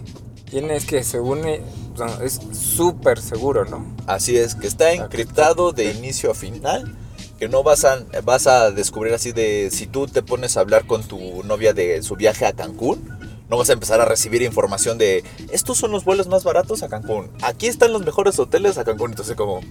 [0.49, 1.61] tiene es que se une,
[1.93, 3.85] o sea, es súper seguro, ¿no?
[4.07, 6.95] Así es, que está encriptado de inicio a final.
[7.37, 10.85] Que no vas a, vas a descubrir así de si tú te pones a hablar
[10.85, 13.17] con tu novia de su viaje a Cancún.
[13.49, 16.89] No vas a empezar a recibir información de estos son los vuelos más baratos a
[16.89, 17.31] Cancún.
[17.41, 19.11] Aquí están los mejores hoteles a Cancún.
[19.11, 19.61] Entonces, como,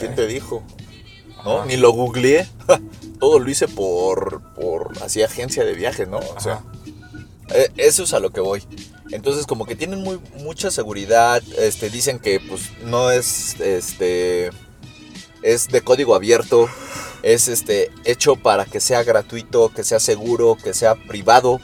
[0.00, 0.62] ¿quién te dijo?
[1.48, 1.56] ¿No?
[1.58, 1.66] Ajá.
[1.66, 2.46] Ni lo googleé.
[3.20, 6.18] Todo lo hice por, por así agencia de viajes, ¿no?
[6.18, 6.62] O sea,
[7.54, 8.62] eh, eso es a lo que voy.
[9.10, 11.42] Entonces, como que tienen muy, mucha seguridad.
[11.58, 14.50] Este, dicen que pues no es este.
[15.42, 16.68] Es de código abierto.
[17.22, 17.90] Es este.
[18.04, 21.60] hecho para que sea gratuito, que sea seguro, que sea privado.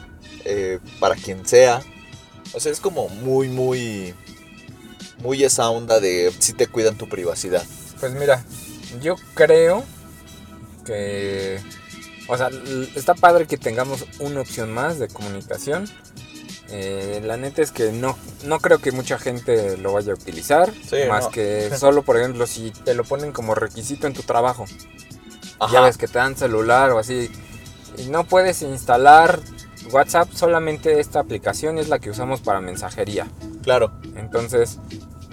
[0.47, 1.83] eh, para quien sea.
[2.55, 4.15] O sea, es como muy, muy.
[5.23, 7.63] Muy esa onda de si te cuidan tu privacidad.
[8.01, 8.45] Pues mira,
[9.01, 9.85] yo creo
[10.85, 11.61] que,
[12.29, 12.51] o sea,
[12.95, 15.89] está padre que tengamos una opción más de comunicación.
[16.71, 20.73] Eh, la neta es que no, no creo que mucha gente lo vaya a utilizar,
[20.89, 21.31] Sí, más no.
[21.31, 24.65] que solo, por ejemplo, si te lo ponen como requisito en tu trabajo.
[25.61, 25.81] Ya Ajá.
[25.83, 27.31] ves que te dan celular o así.
[27.97, 29.39] Y no puedes instalar
[29.93, 33.29] WhatsApp, solamente esta aplicación es la que usamos para mensajería.
[33.63, 33.93] Claro.
[34.17, 34.79] Entonces,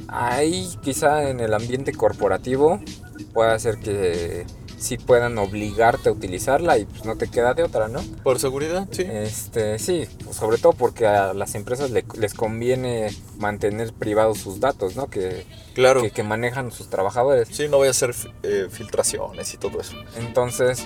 [0.07, 2.79] ahí quizá en el ambiente corporativo
[3.21, 4.45] puede hacer que
[4.77, 8.01] sí puedan obligarte a utilizarla y pues no te queda de otra, ¿no?
[8.23, 9.03] Por seguridad, sí.
[9.07, 14.59] Este, sí, pues, sobre todo porque a las empresas le- les conviene mantener privados sus
[14.59, 15.07] datos, ¿no?
[15.07, 16.01] Que, Claro.
[16.01, 17.47] que, que manejan sus trabajadores.
[17.51, 19.93] Sí, no voy a hacer eh, filtraciones y todo eso.
[20.17, 20.83] Entonces,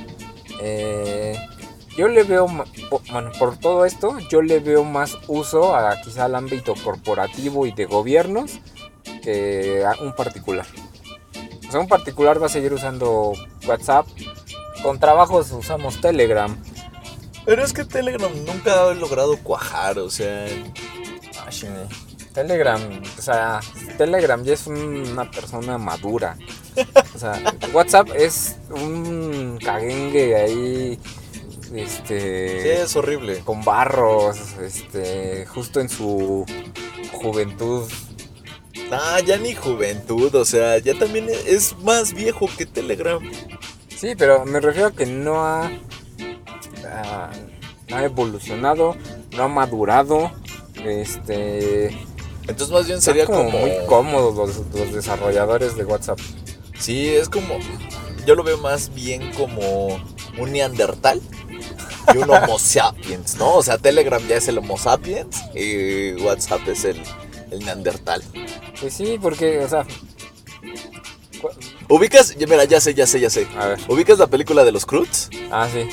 [0.61, 1.37] eh,
[1.97, 6.35] yo le veo, bueno, por todo esto, yo le veo más uso a quizá al
[6.35, 8.59] ámbito corporativo y de gobiernos
[9.23, 10.65] que a un particular.
[11.67, 13.33] O sea, un particular va a seguir usando
[13.67, 14.07] WhatsApp.
[14.83, 16.55] Con trabajos usamos Telegram.
[17.45, 20.47] Pero es que Telegram nunca ha logrado cuajar, o sea.
[21.39, 21.49] Ah.
[22.33, 22.81] Telegram,
[23.17, 23.61] o sea,
[23.97, 26.37] Telegram ya es una persona madura.
[27.15, 27.41] O sea,
[27.73, 30.99] WhatsApp es un caguengue ahí,
[31.71, 33.39] Sí, este, es horrible.
[33.39, 36.45] con barros, este, justo en su
[37.11, 37.83] juventud.
[38.91, 43.19] Ah, ya ni juventud, o sea, ya también es más viejo que Telegram.
[43.95, 45.71] Sí, pero me refiero a que no ha,
[46.87, 47.31] ah,
[47.89, 48.95] no ha evolucionado,
[49.35, 50.31] no ha madurado,
[50.83, 51.87] este,
[52.41, 53.59] Entonces más bien sería como, como...
[53.59, 56.19] muy cómodos los, los desarrolladores de WhatsApp.
[56.77, 57.57] Sí, es como...
[58.25, 59.99] Yo lo veo más bien como
[60.37, 61.21] un neandertal
[62.13, 63.55] y un homo sapiens, ¿no?
[63.55, 67.01] O sea, Telegram ya es el homo sapiens y WhatsApp es el,
[67.55, 68.23] el neandertal.
[68.79, 69.85] Pues sí, porque, o sea,
[71.89, 73.47] Ubicas, mira, ya sé, ya sé, ya sé.
[73.59, 75.29] a ver, ¿Ubicas la película de los Croods?
[75.51, 75.87] ah, sí,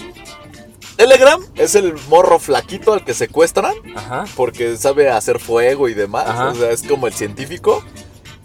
[0.96, 6.28] Telegram es el morro flaquito al que secuestran ajá, porque sabe hacer fuego y demás.
[6.28, 6.48] Ajá.
[6.50, 7.82] O sea, es como el científico.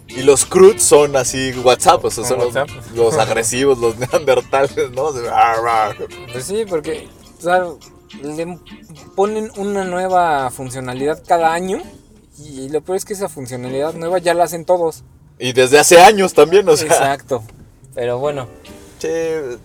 [0.08, 2.70] Y los crudes son así WhatsApp, o sea, Con son los- WhatsApp.
[2.96, 5.10] Los, agresivos, los neandertales, ¿no?
[6.32, 7.06] Pues sí, porque
[7.38, 7.64] o sea,
[8.22, 8.58] le
[9.14, 11.82] ponen una nueva funcionalidad cada año
[12.38, 15.02] y lo peor es que esa funcionalidad nueva ya la hacen todos.
[15.38, 16.86] Y desde hace años también, o sea.
[16.86, 17.42] Exacto.
[17.94, 18.48] Pero bueno,
[18.98, 19.58] Sí, eh,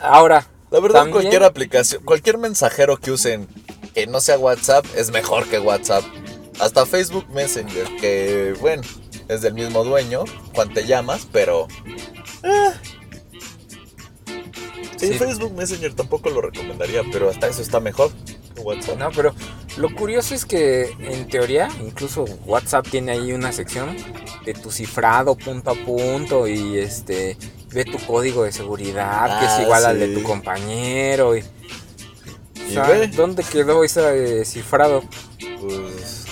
[0.00, 0.46] ahora.
[0.70, 3.48] la verdad, también- cualquier aplicación, cualquier mensajero que usen
[3.94, 6.04] que no sea WhatsApp es mejor que WhatsApp.
[6.60, 8.82] Hasta Facebook Messenger, que bueno,
[9.28, 11.66] es del mismo dueño cuando te llamas, pero.
[12.42, 12.70] eh.
[14.96, 15.18] Sí, Sí.
[15.18, 18.10] Facebook Messenger tampoco lo recomendaría, pero hasta eso está mejor
[18.54, 18.98] que WhatsApp.
[18.98, 19.34] No, pero
[19.76, 23.96] lo curioso es que en teoría, incluso WhatsApp tiene ahí una sección
[24.44, 27.36] de tu cifrado punto a punto y este
[27.72, 31.42] ve tu código de seguridad que Ah, es igual al de tu compañero y,
[32.70, 33.08] ve.
[33.14, 35.02] ¿dónde quedó ese eh, cifrado?
[35.60, 36.24] Pues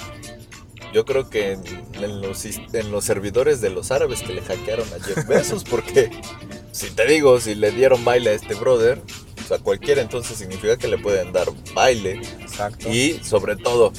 [0.95, 1.63] yo creo que en,
[1.95, 6.11] en los, en los servidores de los árabes que le hackearon a Jeff Bezos, porque
[6.75, 9.01] si te digo, si le dieron baile a este brother,
[9.45, 12.89] o sea, cualquiera entonces significa que le pueden dar baile Exacto.
[12.91, 13.93] y sobre todo,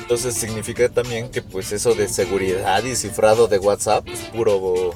[0.00, 4.94] entonces significa también que pues eso de seguridad y cifrado de WhatsApp es puro,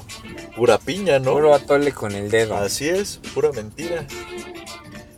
[0.55, 1.33] pura piña, ¿no?
[1.33, 2.55] Puro atole con el dedo.
[2.55, 4.05] Así es, pura mentira.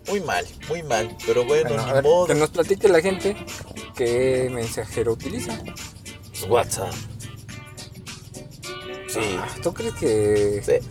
[0.08, 2.28] Muy mal, muy mal, pero bueno, Bueno, a ni ver, modo.
[2.28, 3.36] que nos platique la gente
[3.96, 5.58] qué mensajero utiliza.
[5.64, 6.94] Pues, WhatsApp.
[9.08, 9.20] Sí.
[9.38, 10.88] Ah, ¿Tú crees que Sí.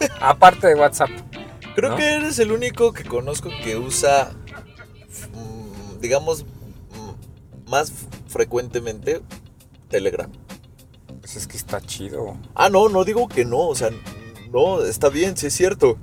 [0.20, 1.10] Aparte de WhatsApp?
[1.74, 1.96] Creo ¿no?
[1.96, 4.32] que eres el único que conozco que usa,
[5.32, 7.92] mm, digamos, mm, más
[8.28, 9.20] frecuentemente
[9.88, 10.30] Telegram.
[11.20, 12.36] Pues es que está chido.
[12.54, 13.90] Ah, no, no digo que no, o sea,
[14.52, 15.98] no, está bien, sí es cierto.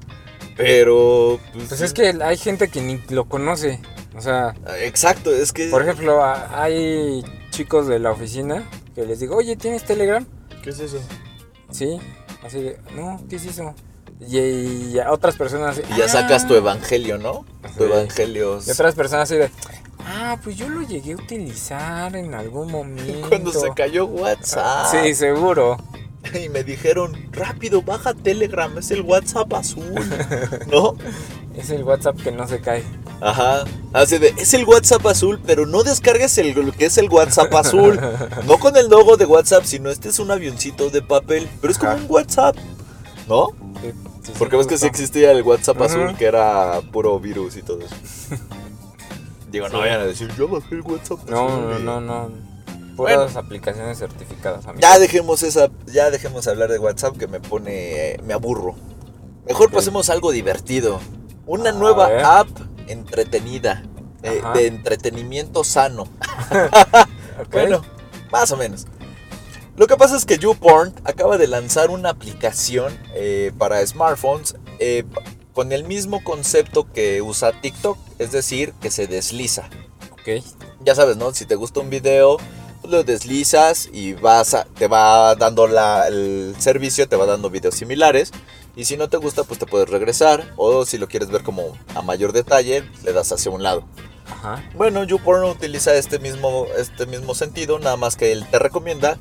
[0.56, 3.82] Pero, pues, Pues es que hay gente que ni lo conoce.
[4.15, 5.69] O sea, Exacto, es que...
[5.69, 10.25] por ejemplo, hay chicos de la oficina que les digo, oye, ¿tienes Telegram?
[10.62, 10.99] ¿Qué es eso?
[11.71, 11.99] Sí.
[12.45, 13.73] Así de, no, ¿qué es eso?
[14.19, 15.82] Y, y a otras personas...
[15.93, 16.58] Y ya sacas tu "Ah".
[16.58, 17.45] evangelio, ¿no?
[17.77, 18.60] Tu evangelio.
[18.65, 19.49] Y otras personas así de,
[20.06, 23.27] ah, pues yo lo llegué a utilizar en algún momento.
[23.29, 24.88] Cuando se cayó WhatsApp.
[24.91, 25.77] Sí, seguro.
[26.41, 29.93] Y me dijeron, rápido, baja Telegram, es el WhatsApp azul.
[30.71, 30.95] ¿No?
[31.58, 32.82] Es el WhatsApp que no se cae.
[33.23, 33.63] Ajá.
[33.93, 37.53] Así de, es el WhatsApp azul, pero no descargues el lo que es el WhatsApp
[37.55, 37.99] azul.
[38.45, 41.79] No con el logo de WhatsApp, sino este es un avioncito de papel, pero es
[41.79, 42.55] como un WhatsApp.
[43.27, 43.47] ¿no?
[43.81, 47.55] Sí, sí, sí, Porque ves que sí existía el WhatsApp azul, que era puro virus
[47.55, 47.95] y todo eso.
[49.51, 51.86] Digo, no vayan a decir, yo bajé el WhatsApp No, azul.
[51.86, 52.53] no, no, no.
[52.97, 54.81] Puras aplicaciones certificadas, amigo.
[54.81, 58.75] Ya dejemos esa, ya dejemos hablar de WhatsApp que me pone, me aburro.
[59.47, 60.99] Mejor pasemos a algo divertido.
[61.45, 62.23] Una A nueva ver.
[62.23, 62.47] app
[62.88, 63.84] entretenida,
[64.24, 66.08] eh, de entretenimiento sano.
[67.52, 67.82] Bueno,
[68.32, 68.86] más o menos.
[69.76, 75.04] Lo que pasa es que YouPorn acaba de lanzar una aplicación eh, para smartphones eh,
[75.54, 79.67] con el mismo concepto que usa TikTok, es decir, que se desliza.
[80.12, 80.43] ok.
[80.86, 81.34] Ya sabes, ¿no?
[81.34, 82.38] Si te gusta un video,
[82.82, 87.50] pues lo deslizas y vas a- te va dando la- el servicio, te va dando
[87.50, 88.32] videos similares.
[88.75, 90.53] Y si no te gusta, pues te puedes regresar.
[90.57, 93.83] O si lo quieres ver como a mayor detalle, le das hacia un lado.
[94.25, 94.63] Ajá.
[94.75, 99.17] Bueno, YouPorn utiliza este mismo, este mismo sentido, nada más que él te recomienda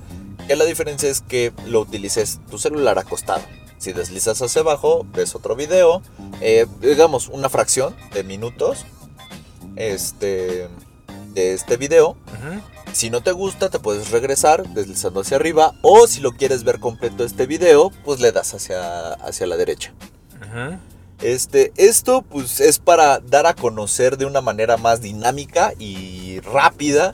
[0.46, 3.42] que la diferencia es que lo utilices tu celular acostado.
[3.78, 6.02] Si deslizas hacia abajo, ves otro video,
[6.40, 8.86] eh, digamos una fracción de minutos
[9.76, 10.68] este,
[11.34, 12.10] de este video.
[12.10, 12.71] Ujú.
[12.92, 15.74] Si no te gusta, te puedes regresar deslizando hacia arriba.
[15.82, 19.92] O si lo quieres ver completo este video, pues le das hacia, hacia la derecha.
[20.36, 20.78] Ujú.
[21.20, 27.12] Este, esto pues es para dar a conocer de una manera más dinámica y rápida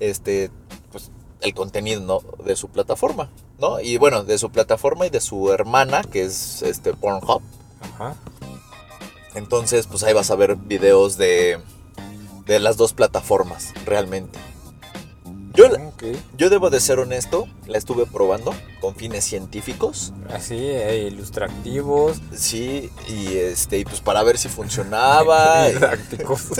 [0.00, 0.50] este,
[0.90, 1.10] pues,
[1.42, 2.44] el contenido ¿no?
[2.44, 3.78] de su plataforma, ¿no?
[3.80, 7.42] Y bueno, de su plataforma y de su hermana, que es este Pornhub.
[7.82, 8.16] Ajá.
[9.34, 11.60] Entonces, pues ahí vas a ver videos de,
[12.46, 14.38] de las dos plataformas, realmente.
[15.60, 16.04] Yo, Ok.
[16.38, 20.12] yo debo de ser honesto, la estuve probando con fines científicos.
[20.32, 22.18] Así, eh, ilustrativos.
[22.34, 25.64] Sí, y este, y pues para ver si funcionaba.
[25.68, 26.46] Didácticos.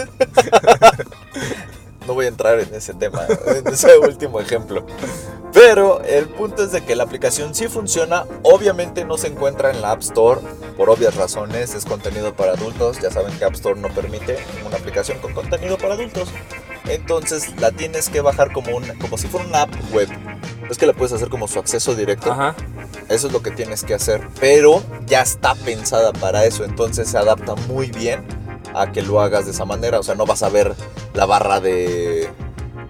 [2.07, 4.85] no voy a entrar en ese tema, en ese último ejemplo.
[5.53, 8.27] Pero el punto es de que la aplicación sí funciona.
[8.43, 10.41] Obviamente no se encuentra en la App Store
[10.77, 11.75] por obvias razones.
[11.75, 13.01] Es contenido para adultos.
[13.01, 16.29] Ya saben que App Store no permite una aplicación con contenido para adultos.
[16.95, 20.09] Entonces la tienes que bajar como, una, como si fuera una app web.
[20.69, 22.31] Es que la puedes hacer como su acceso directo.
[22.33, 22.55] Ajá.
[23.09, 24.27] Eso es lo que tienes que hacer.
[24.39, 26.65] Pero ya está pensada para eso.
[26.65, 28.25] Entonces se adapta muy bien
[28.75, 29.99] a que lo hagas de esa manera.
[29.99, 30.75] O sea, no vas a ver
[31.15, 32.29] la barra de,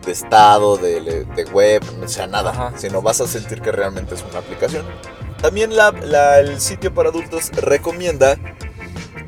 [0.05, 2.51] de estado, de, de web, o sea, nada.
[2.51, 2.73] Ajá.
[2.77, 4.85] Sino vas a sentir que realmente es una aplicación.
[5.41, 8.37] También la, la- el sitio para adultos recomienda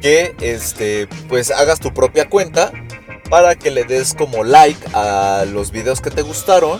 [0.02, 2.70] que este, pues hagas tu propia cuenta
[3.32, 6.78] para que le des como like a los videos que te gustaron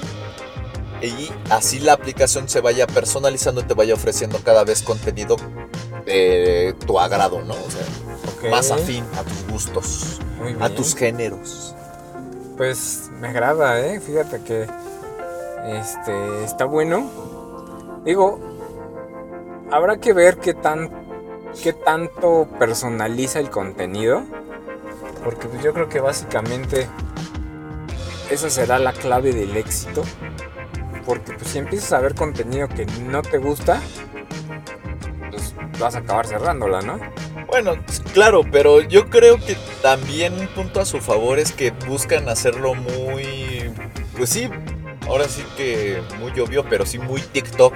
[1.01, 5.37] y así la aplicación se vaya personalizando y te vaya ofreciendo cada vez contenido
[6.05, 7.55] de tu agrado, ¿no?
[7.55, 10.21] O sea, más afín a tus gustos,
[10.61, 11.75] a tus géneros.
[12.59, 13.99] Pues me agrada, ¿eh?
[13.99, 14.67] Fíjate que
[15.81, 18.03] este está bueno.
[18.05, 18.39] Digo,
[19.71, 20.91] habrá que ver qué tan
[21.63, 24.25] qué tanto personaliza el contenido,
[25.23, 26.89] porque pues yo creo que básicamente
[28.31, 30.03] esa será la clave del éxito,
[31.05, 33.81] porque pues si empiezas a ver contenido que no te gusta,
[35.31, 36.99] pues vas a acabar cerrándola, ¿no?
[37.47, 37.75] Bueno,
[38.15, 42.75] claro, pero yo creo que también un punto a su favor es que buscan hacerlo
[42.75, 43.71] muy,
[44.17, 44.49] pues sí,
[45.07, 47.75] ahora sí que muy obvio, pero sí muy TikTok.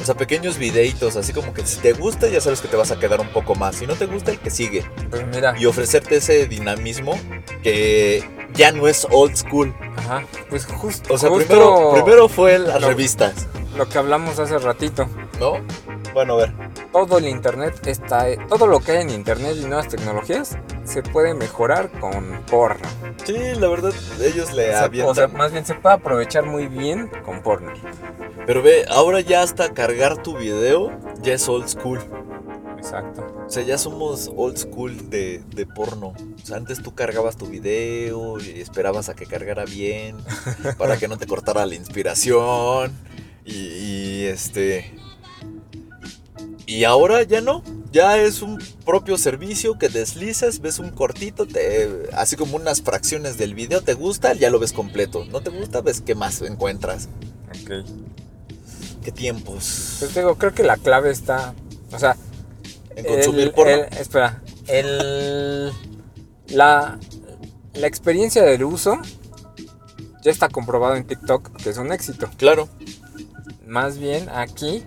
[0.00, 2.90] O sea, pequeños videitos, así como que si te gusta ya sabes que te vas
[2.90, 3.76] a quedar un poco más.
[3.76, 4.84] Si no te gusta, el que sigue.
[5.10, 7.18] Pues mira, Y ofrecerte ese dinamismo
[7.62, 9.74] que ya no es old school.
[9.96, 14.38] ajá, pues justo, O sea, justo primero, primero fue las lo- revistas, lo que hablamos
[14.38, 15.06] hace ratito.
[15.38, 15.54] ¿no?
[16.12, 16.52] Bueno, a ver.
[16.92, 21.34] todo el internet está todo lo que hay en internet y nuevas tecnologías se puede
[21.34, 22.86] mejorar con porno
[23.24, 25.10] Sí, la verdad, ellos le o sea, avientan.
[25.10, 27.72] o sea, más bien se puede aprovechar muy bien con porno
[28.46, 30.90] Pero ve, ahora ya hasta cargar tu video
[31.22, 32.00] ya es old school.
[32.78, 36.08] exacto O sea, ya somos old school de, de porno.
[36.08, 40.16] O sea, antes tú cargabas tu video y esperabas a que cargara bien
[40.78, 42.92] para que no te cortara la inspiración.
[43.44, 44.94] Y, y, este.
[46.66, 47.62] Y ahora ya no.
[47.92, 53.36] Ya es un propio servicio que deslizas, ves un cortito, te, así como unas fracciones
[53.36, 55.24] del video, te gusta, ya lo ves completo.
[55.24, 57.08] No te gusta, ves qué más encuentras.
[57.48, 57.84] Ok.
[59.02, 59.96] Qué tiempos.
[60.00, 61.54] pues digo creo que la clave está
[61.92, 62.16] o sea
[62.96, 63.72] En consumir el- porno.
[63.72, 65.72] el- espera el
[66.48, 66.98] la
[67.74, 68.98] la experiencia del uso
[70.22, 72.68] ya está comprobado en TikTok que es un éxito Claro.
[73.66, 74.82] Más bien aquí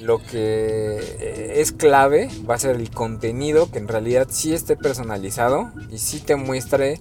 [0.00, 4.76] lo que eh, es clave va a ser el contenido que en realidad sí esté
[4.76, 7.00] personalizado y sí te muestre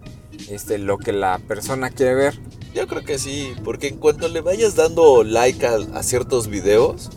[0.50, 2.40] este, lo que la persona quiere ver.
[2.74, 7.10] Yo creo que sí, porque en cuanto le vayas dando like a, a ciertos videos,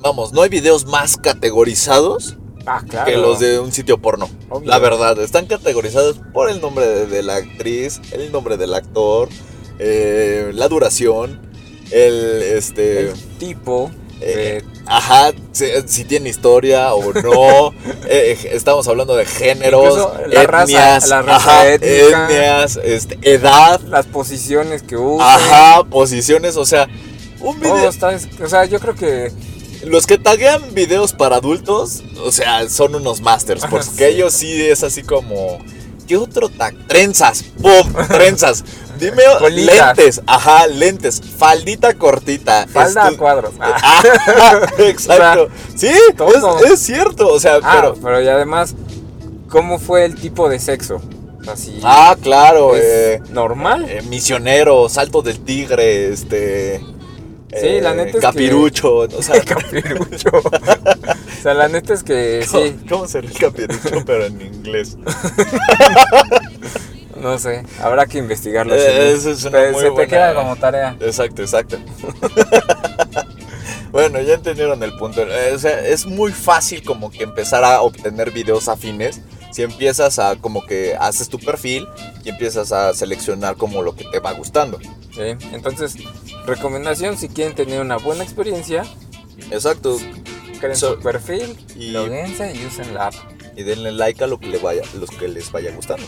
[0.00, 2.36] vamos, no hay videos más categorizados
[2.66, 3.04] Ah, claro.
[3.10, 4.26] que los de un sitio porno.
[4.48, 4.66] Obvio.
[4.70, 9.28] La verdad, están categorizados por el nombre de, de la actriz, el nombre del actor,
[9.78, 11.40] eh, la duración,
[11.90, 13.90] el este, El tipo
[14.26, 17.74] eh, ajá, si, si tiene historia o no.
[18.08, 19.96] eh, estamos hablando de géneros,
[20.28, 22.24] la raza- la raza ajá, étnica.
[22.26, 25.34] etnias, este, edad, las posiciones que usa.
[25.34, 26.88] Ajá, posiciones, o sea,
[27.40, 27.88] un video.
[27.88, 29.30] está, o sea, yo creo que
[29.84, 34.04] Los que taguean videos para adultos, o sea, son unos masters, porque sí.
[34.04, 35.58] ellos sí es así como.
[36.06, 36.74] ¿Qué otro tag?
[36.86, 37.92] Trenzas, ¡pum!
[38.08, 38.62] Trenzas.
[38.98, 42.66] Dime lentes, ajá, lentes, faldita cortita.
[42.66, 43.52] falda a cuadros.
[43.60, 44.02] Ah, Ajá,
[44.78, 45.48] exacto.
[45.76, 47.94] Sí, es, es cierto, o sea, ah, pero.
[48.02, 48.74] pero y además,
[49.48, 51.00] ¿cómo fue el tipo de sexo?
[51.46, 51.78] Así.
[51.82, 53.84] Ah, claro, eh, normal.
[53.88, 56.80] eh, misionero, salto del tigre, este.
[57.60, 60.30] Sí, la neta es que- Capirucho, o sea, capirucho.
[60.32, 64.96] o sea, la neta es que ¿Cómo, sí, cómo sería el capirucho, pero en inglés?
[67.24, 68.74] No sé, habrá que investigarlo.
[68.74, 70.96] Eh, esa es una Te- muy se te buena- queda como tarea.
[71.00, 71.78] Exacto, exacto.
[73.92, 75.22] bueno, ya entendieron el punto.
[75.22, 79.20] Eh, o sea, es muy fácil como que empezar a obtener videos afines
[79.52, 81.86] si empiezas a como que haces tu perfil
[82.24, 84.78] y empiezas a seleccionar como lo que te va gustando.
[85.12, 85.94] Sí, Entonces,
[86.44, 88.84] recomendación, si quieren tener una buena experiencia,
[89.50, 89.96] Exacto.
[90.60, 93.14] creen So- su perfil, y- y usen la app.
[93.56, 96.04] Y denle like a lo que le vaya, los que les vaya gustando.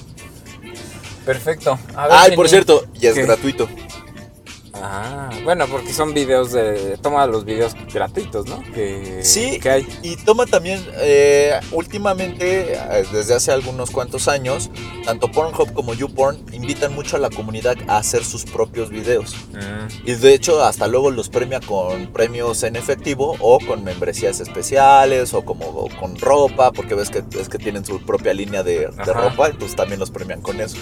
[1.26, 1.76] Perfecto.
[1.96, 3.24] A ver, Ay, por cierto, ya es ¿Qué?
[3.24, 3.68] gratuito.
[4.82, 6.98] Ah, bueno, porque son videos de...
[7.02, 8.62] Toma los videos gratuitos, ¿no?
[8.74, 9.58] Que, Sí.
[9.58, 9.88] que hay.
[10.02, 14.70] Y toma también, eh, últimamente, eh, desde hace algunos cuantos años,
[15.04, 19.34] tanto Pornhub como YouPorn invitan mucho a la comunidad a hacer sus propios videos.
[19.52, 24.40] Mm, Y de hecho, hasta luego los premia con premios en efectivo o con membresías
[24.40, 28.62] especiales o como o con ropa, porque ves que, es que tienen su propia línea
[28.62, 30.76] de, de ropa, entonces también los premian con eso.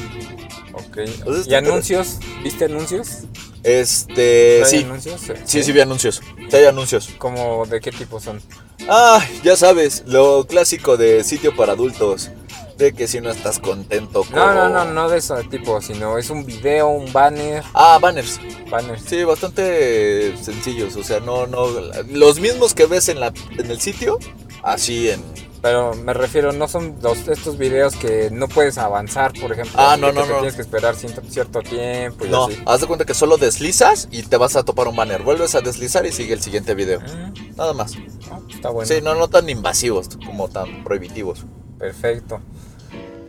[0.72, 0.96] ok.
[0.98, 2.18] Entonces, ¿Y anuncios?
[2.42, 3.20] ¿Viste anuncios?
[3.64, 5.20] Este, ¿Hay sí, anuncios?
[5.44, 6.20] sí, sí vi anuncios.
[6.50, 7.08] Sí hay anuncios.
[7.18, 8.40] ¿Cómo de qué tipo son?
[8.88, 12.30] Ah, ya sabes, lo clásico de sitio para adultos.
[12.76, 14.34] De que si no estás contento con...
[14.34, 18.40] No, no, no, no de ese tipo, sino es un video, un banner, Ah, banners.
[18.68, 18.98] banner.
[19.00, 20.96] Sí, bastante sencillos.
[20.96, 21.66] O sea, no, no.
[22.10, 24.18] Los mismos que ves en, la, en el sitio,
[24.64, 25.22] así en.
[25.64, 29.72] Pero me refiero, no son los, estos videos que no puedes avanzar, por ejemplo.
[29.76, 30.34] Ah, no, de que no, no.
[30.34, 32.62] Tienes que esperar cierto, cierto tiempo y No, así.
[32.66, 35.22] haz de cuenta que solo deslizas y te vas a topar un banner.
[35.22, 37.00] Vuelves a deslizar y sigue el siguiente video.
[37.00, 37.94] Mm, Nada más.
[38.28, 38.86] no, está bueno.
[38.86, 41.46] Sí, no, no tan invasivos como tan prohibitivos.
[41.78, 42.40] Perfecto.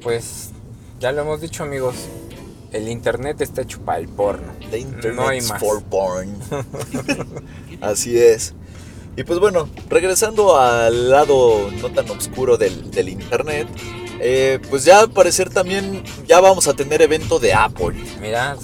[0.03, 0.49] Pues
[0.99, 1.95] ya lo hemos dicho, amigos.
[2.73, 4.51] El internet está hecho para el porno.
[4.71, 5.61] The internet No hay más.
[5.61, 6.35] for porn.
[7.79, 8.53] Así es.
[9.17, 13.67] Y pues bueno, regresando al lado no tan oscuro del, del internet,
[14.19, 17.95] eh, pues ya al parecer también ya vamos a tener evento de Apple.
[18.19, 18.57] Mira,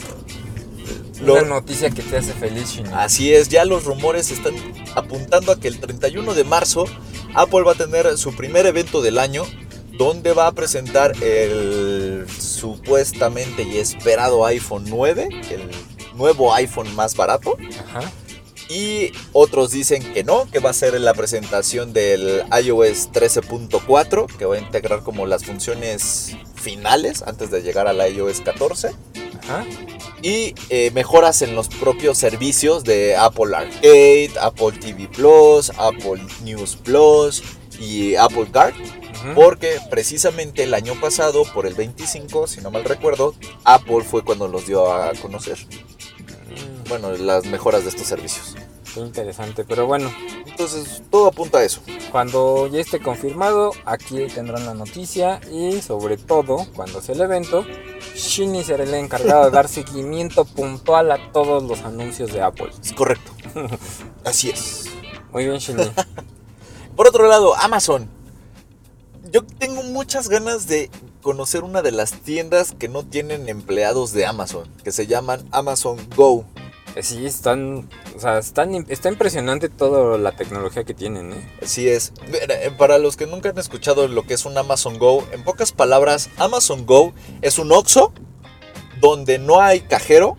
[1.22, 2.82] Lo- una noticia que te hace feliz.
[2.93, 4.54] Así es, ya los rumores están
[4.95, 6.86] apuntando a que el 31 de marzo
[7.34, 9.43] Apple va a tener su primer evento del año
[9.97, 15.62] donde va a presentar el supuestamente y esperado iPhone 9, el
[16.18, 17.56] nuevo iPhone más barato.
[17.88, 18.12] Ajá.
[18.72, 24.45] Y otros dicen que no, que va a ser la presentación del iOS 13.4, que
[24.45, 28.91] va a integrar como las funciones finales antes de llegar al iOS 14.
[29.43, 29.65] Ajá.
[30.22, 36.78] Y eh, mejoras en los propios servicios de Apple Arcade, Apple TV Plus, Apple News
[36.78, 37.43] Plus
[37.78, 38.74] y Apple Card.
[39.36, 44.47] Porque precisamente el año pasado, por el 25, si no mal recuerdo, Apple fue cuando
[44.47, 45.57] los dio a conocer.
[46.89, 48.56] Bueno, las mejoras de estos servicios.
[48.93, 49.64] Qué interesante.
[49.64, 50.12] Pero bueno,
[50.45, 51.82] Entonces, todo apunta a eso.
[52.12, 55.39] cuando ya esté confirmado, aquí tendrán la noticia.
[55.49, 57.66] Y sobre todo, cuando sea el evento,
[58.16, 62.70] Shini será el encargado de dar seguimiento puntual a todos los anuncios de Apple.
[62.84, 63.32] Es correcto.
[64.26, 64.86] Así es.
[65.32, 65.84] Muy bien, Shini.
[66.97, 68.10] Por otro lado, Amazon.
[69.32, 70.89] Yo tengo muchas ganas de
[71.22, 75.97] conocer una de las tiendas que no tienen empleados de Amazon, que se llaman Amazon
[76.15, 76.45] Go.
[76.95, 81.49] Eh, Sí, están, o sea, están, está impresionante toda la tecnología que tienen, ¿eh?
[81.61, 82.11] Así es.
[82.34, 85.72] Eh, Para los que nunca han escuchado lo que es un Amazon Go, en pocas
[85.72, 88.11] palabras, Amazon Go es un Oxxo
[88.99, 90.36] donde no hay cajero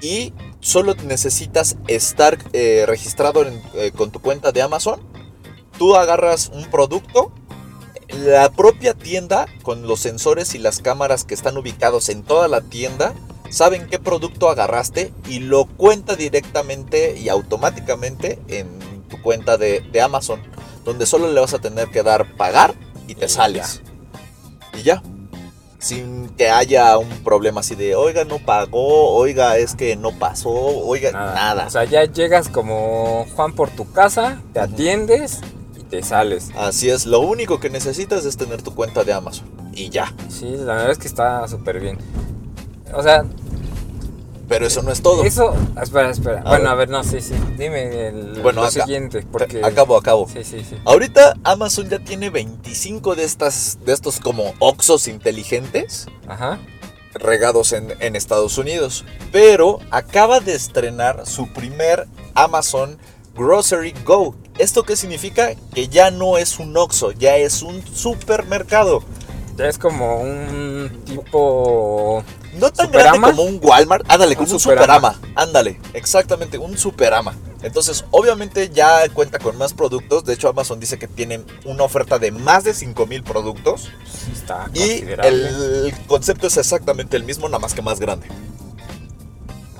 [0.00, 5.00] y solo necesitas estar eh, registrado en- eh, con tu cuenta de Amazon.
[5.76, 7.32] Tú agarras un producto,
[8.08, 12.60] la propia tienda con los sensores y las cámaras que están ubicados en toda la
[12.62, 13.14] tienda
[13.50, 20.00] saben qué producto agarraste y lo cuenta directamente y automáticamente en tu cuenta de, de
[20.00, 20.42] Amazon,
[20.84, 22.74] donde solo le vas a tener que dar pagar
[23.06, 23.82] y te Y sales.
[24.74, 25.02] Y ya.
[25.78, 30.50] Sin que haya un problema así de, oiga, no pagó, oiga, es que no pasó,
[30.50, 31.68] oiga, nada.
[31.68, 35.40] O sea, ya llegas como Juan por tu casa, te atiendes
[35.88, 36.48] te sales.
[36.56, 39.48] Así es, lo único que necesitas es tener tu cuenta de Amazon.
[39.74, 40.12] Y ya.
[40.28, 41.98] Sí, la verdad es que está súper bien.
[42.94, 43.24] O sea,
[44.48, 45.24] Pero eso no es todo.
[45.24, 45.54] eso...
[45.80, 46.40] Espera, espera.
[46.40, 46.68] A bueno, ver.
[46.68, 47.34] a ver, no, sí, sí.
[47.58, 49.60] Dime el, Bueno, lo siguiente, porque...
[49.62, 50.26] Acabo, acabo.
[50.26, 50.76] Sí, sí, sí.
[50.86, 56.58] Ahorita Amazon ya tiene 25 de estas, de estos como Oxos inteligentes Ajá.
[57.12, 59.04] regados en, en Estados Unidos.
[59.32, 62.96] Pero acaba de estrenar su primer Amazon
[63.36, 64.34] Grocery Go.
[64.58, 65.50] ¿Esto qué significa?
[65.74, 69.02] Que ya no es un Oxxo, ya es un supermercado.
[69.56, 72.22] Ya es como un tipo...
[72.54, 73.18] No tan ¿Superama?
[73.18, 74.04] grande como un Walmart.
[74.08, 75.12] Ándale, Un como un Superama.
[75.12, 75.32] Superama.
[75.34, 77.34] Ándale, exactamente, un Superama.
[77.62, 80.24] Entonces, obviamente ya cuenta con más productos.
[80.24, 83.90] De hecho, Amazon dice que tienen una oferta de más de 5000 productos.
[84.06, 88.28] Sí está Y el concepto es exactamente el mismo, nada más que más grande.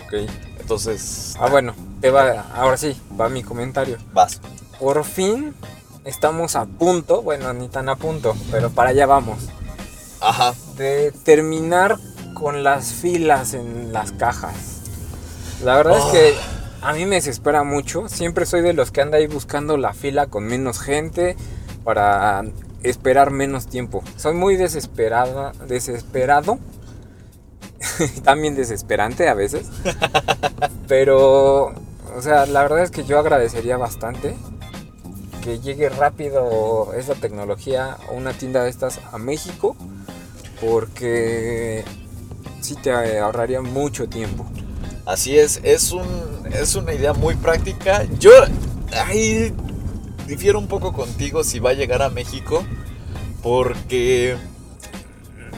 [0.06, 0.28] Ok.
[0.60, 2.46] Entonces, Ah, bueno, te va...
[2.54, 3.96] Ahora sí, va mi comentario.
[4.12, 4.40] vas.
[4.78, 5.54] Por fin
[6.04, 9.38] estamos a punto, bueno, ni tan a punto, pero para allá vamos,
[10.20, 10.54] Ajá.
[10.76, 11.98] de terminar
[12.34, 14.54] con las filas en las cajas.
[15.64, 16.34] La verdad es que
[16.80, 20.28] a mí me desespera mucho, siempre soy de los que anda ahí buscando la fila
[20.28, 21.36] con menos gente
[21.82, 22.44] para
[22.82, 24.04] esperar menos tiempo.
[24.16, 26.58] Soy muy desesperada, desesperado,
[28.24, 29.66] también desesperante a veces,
[30.88, 31.74] pero,
[32.16, 34.36] o sea, la verdad es que yo agradecería bastante
[35.48, 39.76] que llegue rápido esta tecnología a una tienda de estas a México
[40.60, 41.84] porque
[42.60, 44.44] sí te ahorraría mucho tiempo.
[45.06, 46.06] Así es, es, un,
[46.52, 48.04] es una idea muy práctica.
[48.18, 48.30] Yo
[48.92, 49.54] ahí
[50.26, 52.62] difiero un poco contigo si va a llegar a México
[53.42, 54.36] porque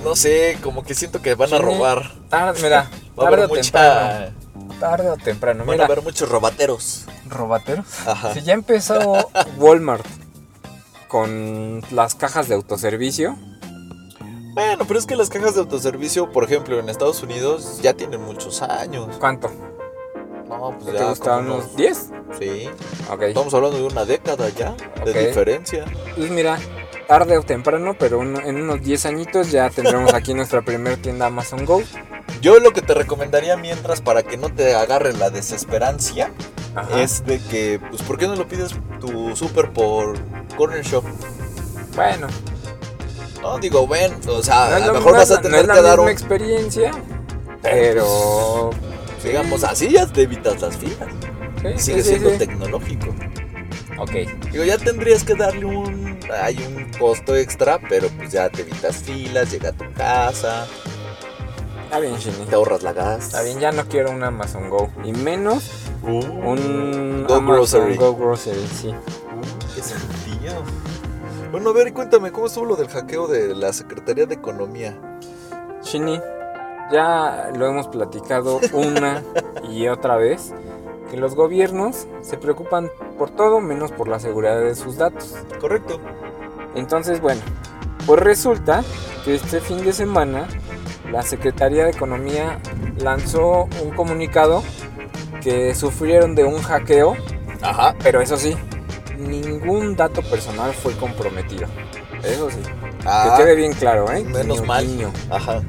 [0.05, 2.12] no sé, como que siento que van a robar.
[2.28, 2.88] Tarde, mira,
[3.18, 4.32] Va a haber o mucha
[4.78, 7.06] Tarde o temprano, van a haber muchos robateros.
[7.28, 7.86] ¿Robateros?
[8.06, 8.34] Ajá.
[8.34, 10.04] Si ya empezó Walmart
[11.08, 13.36] con las cajas de autoservicio,
[14.54, 18.20] Bueno, pero es que las cajas de autoservicio, por ejemplo, en Estados Unidos ya tienen
[18.22, 19.16] muchos años.
[19.18, 19.50] ¿Cuánto?
[20.48, 22.10] No, pues ¿Te ya gustaban como unos 10?
[22.38, 22.68] Sí.
[23.10, 23.22] Ok.
[23.22, 25.84] Estamos hablando de una década ya de diferencia.
[26.16, 26.58] Pues mira,
[27.11, 31.26] tarde o temprano, pero uno- en unos 10 añitos ya tendremos aquí nuestra primera tienda
[31.26, 31.82] Amazon Go.
[32.40, 36.30] Yo lo que te recomendaría mientras para que no te agarre la desesperancia
[36.76, 37.02] Ajá.
[37.02, 40.16] es de que, pues, ¿por qué no lo pides tu súper por
[40.56, 41.02] Corner Shop?
[41.96, 42.28] Bueno,
[43.42, 45.66] No, digo, ven, o sea, no a lo mejor no vas a no tener es
[45.66, 46.92] la que dar misma un, experiencia,
[47.62, 48.70] pero...
[49.24, 51.08] digamos, así ya te evitas las filas.
[51.76, 52.38] sí, Sigue sí, siendo sí.
[52.38, 53.06] tecnológico.
[54.01, 54.11] Ok,
[54.51, 58.96] Digo, ya tendrías que darle un, hay un costo extra, pero pues ya te evitas
[58.96, 60.66] filas, llega a tu casa,
[61.84, 62.46] está bien, Shinny.
[62.46, 63.26] te ahorras la gas.
[63.26, 64.90] Está bien, ya no quiero un Amazon Go.
[65.05, 65.70] Y menos
[66.03, 67.46] Uh, un Go Amazon
[67.82, 67.96] Grocery.
[67.96, 68.94] Go Grocery, sí.
[69.74, 70.62] qué sentido.
[71.53, 74.98] Bueno, a ver, cuéntame, ¿cómo estuvo lo del hackeo de la Secretaría de Economía?
[75.82, 76.18] Shinny,
[76.90, 79.22] ya lo hemos platicado una
[79.70, 80.55] y otra vez,
[81.11, 82.90] que los gobiernos se preocupan
[83.20, 85.34] por todo menos por la seguridad de sus datos.
[85.60, 86.00] Correcto.
[86.74, 87.42] Entonces, bueno,
[88.06, 88.82] pues resulta
[89.26, 90.48] que este fin de semana
[91.12, 92.58] la Secretaría de Economía
[92.98, 94.62] lanzó un comunicado
[95.42, 97.14] que sufrieron de un hackeo,
[97.60, 97.94] Ajá.
[98.02, 98.56] pero eso sí,
[99.18, 101.66] ningún dato personal fue comprometido.
[102.22, 102.62] Eso sí,
[103.04, 104.24] Ah, que quede bien claro, ¿eh?
[104.24, 104.86] menos Guiño, mal.
[104.86, 105.12] guiño.
[105.28, 105.60] Ajá.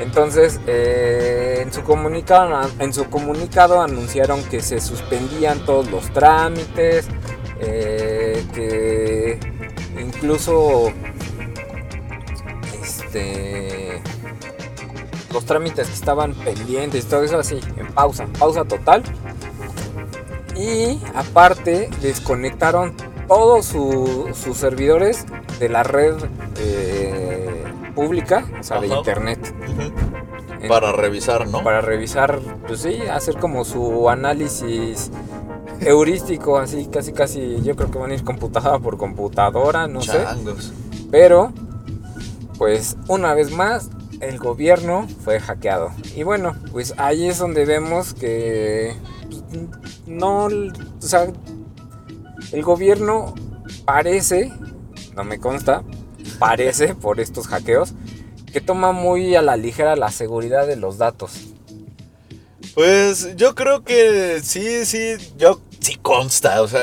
[0.00, 7.06] Entonces, eh, en, su comunicado, anunciaron que se suspendían todos los trámites,
[7.60, 9.38] eh, que
[10.00, 10.90] incluso
[12.82, 14.02] este,
[15.32, 19.02] los trámites que estaban pendientes, todo eso así, en pausa, pausa total.
[20.56, 22.94] Y aparte, desconectaron
[23.28, 25.24] todos su- sus servidores
[25.58, 26.14] de la red
[26.58, 27.19] eh,
[27.94, 29.54] pública, o sea, de internet.
[30.68, 31.62] Para revisar, ¿no?
[31.62, 35.10] Para revisar, pues sí, hacer como su análisis
[35.80, 40.22] heurístico, así casi casi, yo creo que van a ir computadora por computadora, no sé.
[40.22, 40.72] Changos.
[41.10, 41.52] Pero,
[42.58, 45.90] pues una vez más, el gobierno fue hackeado.
[46.14, 48.94] Y bueno, pues ahí es donde vemos que
[49.28, 49.60] pues,
[50.06, 50.50] no, o
[50.98, 51.26] sea,
[52.52, 53.34] el gobierno
[53.84, 54.52] parece,
[55.16, 55.82] no me consta,
[56.40, 57.92] parece por estos hackeos,
[58.52, 61.30] que toma muy a la ligera la seguridad de los datos.
[62.74, 66.80] Pues yo creo que sí, sí, yo sí consta, o sea,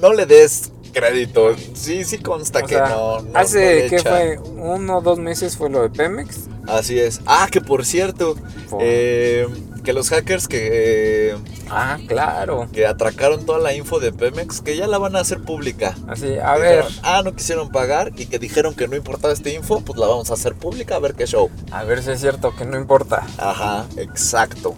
[0.00, 4.98] no le des crédito, sí, sí consta O que sea, no, hace que fue uno
[4.98, 6.48] o dos meses fue lo de Pemex.
[6.66, 7.20] Así es.
[7.26, 8.34] Ah, que por cierto,
[8.70, 9.46] Por- eh,
[9.86, 11.36] que los hackers que, eh,
[11.70, 12.68] Ah, claro.
[12.72, 15.94] que atracaron toda la info de Pemex, que ya la van a hacer pública.
[16.08, 19.48] Así, a ver, Dijeron, ah, no quisieron pagar y que dijeron que no importaba esta
[19.48, 21.50] info, pues la vamos a hacer pública a ver qué show.
[21.70, 23.24] a ver si es cierto que no importa.
[23.38, 24.74] Ajá, exacto.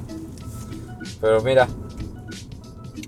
[1.22, 1.66] Pero mira,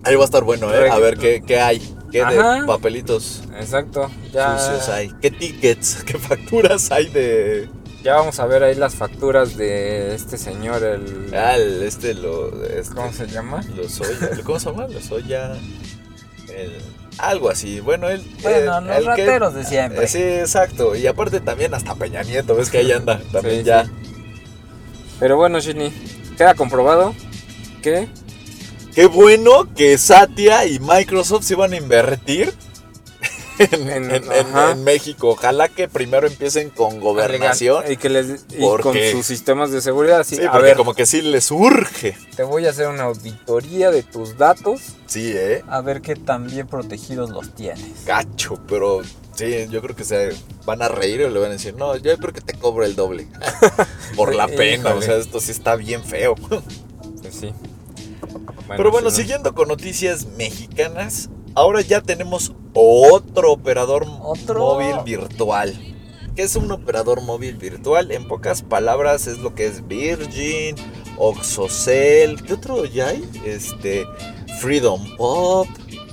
[0.03, 0.89] Ahí va a estar bueno, ¿eh?
[0.89, 1.97] A ver qué, qué hay.
[2.11, 2.63] ¿Qué Ajá.
[2.63, 4.11] de papelitos exacto.
[4.33, 5.11] Ya, sucios hay?
[5.21, 6.03] ¿Qué tickets?
[6.07, 7.69] ¿Qué facturas hay de...?
[8.03, 11.35] Ya vamos a ver ahí las facturas de este señor, el...
[11.35, 12.65] Ah, el- este lo...
[12.65, 13.63] Este, ¿Cómo se llama?
[13.77, 14.31] Lo soya.
[14.45, 14.87] ¿Cómo se llama?
[14.89, 15.53] Lo soya...
[16.49, 16.73] El,
[17.19, 17.81] algo así.
[17.81, 18.23] Bueno, él...
[18.43, 20.05] Bueno, el- los el que- rateros de siempre.
[20.05, 20.95] Eh, Sí, exacto.
[20.97, 23.21] Y aparte también hasta Peña Nieto, ves que ahí anda.
[23.33, 23.85] También Sí, ya.
[23.85, 23.91] sí.
[25.19, 25.93] Pero bueno, Shini,
[26.37, 27.15] queda comprobado
[27.83, 28.09] que...
[28.95, 32.53] Qué bueno que Satya y Microsoft se iban a invertir
[33.61, 35.31] en, México.
[35.31, 37.85] Ojalá que primero empiecen con gobernación.
[37.91, 40.21] Y, que les, y ¿Por con sus sistemas de seguridad.
[40.21, 42.17] Así, Sí, a ver, como que sí les urge.
[42.37, 44.81] te voy a hacer una auditoría de tus datos.
[45.07, 45.63] Sí, eh.
[45.69, 48.05] A ver qué tan bien protegidos los tienes.
[48.07, 49.03] Gacho, pero
[49.35, 50.31] sí, yo creo que se
[50.65, 52.95] van a reír o le van a decir, no, yo creo que te cobro el
[52.97, 53.29] doble.
[54.17, 56.35] Por la pena, o sea, esto sí está bien feo.
[56.35, 56.63] Pues
[57.35, 57.53] sí.
[58.77, 64.59] Pero bueno, siguiendo con noticias mexicanas, ahora ya tenemos otro operador ¿Otro?
[64.61, 65.79] móvil virtual.
[66.37, 68.13] ¿Qué es un operador móvil virtual?
[68.13, 70.77] En pocas palabras es lo que es Virgin,
[71.19, 73.29] Oxocell, ¿qué otro ya hay?
[73.45, 74.07] Este,
[74.61, 75.67] Freedom Pop.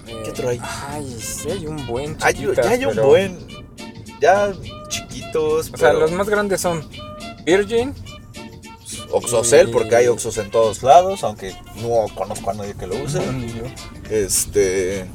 [0.05, 0.59] ¿Qué otro hay?
[0.89, 3.38] Ay, sí, hay un buen Hay- chiquitas, ya hay un buen,
[4.19, 4.53] ya
[4.89, 6.83] chiquitos, O sea, pero los más grandes son
[7.45, 7.93] Virgin,
[9.11, 12.95] Oxocell, y- porque hay Oxos en todos lados, aunque no conozco a nadie que lo
[13.01, 13.19] use.
[14.10, 15.05] Este.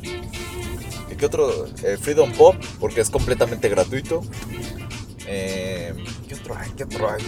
[1.11, 1.67] ¿y ¿Qué otro?
[1.83, 4.23] Eh, Freedom Pop, porque es completamente gratuito.
[5.27, 5.95] Eh,
[6.29, 6.71] ¿Qué otro hay?
[6.71, 7.23] ¿Qué otro hay?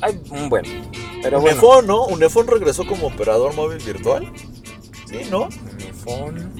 [0.00, 0.64] hay un buen.
[1.22, 2.04] Pero bueno, Unifón, ¿no?
[2.06, 4.32] Unifón regresó como operador móvil virtual.
[5.08, 5.48] Sí, ¿no?
[6.04, 6.52] phone.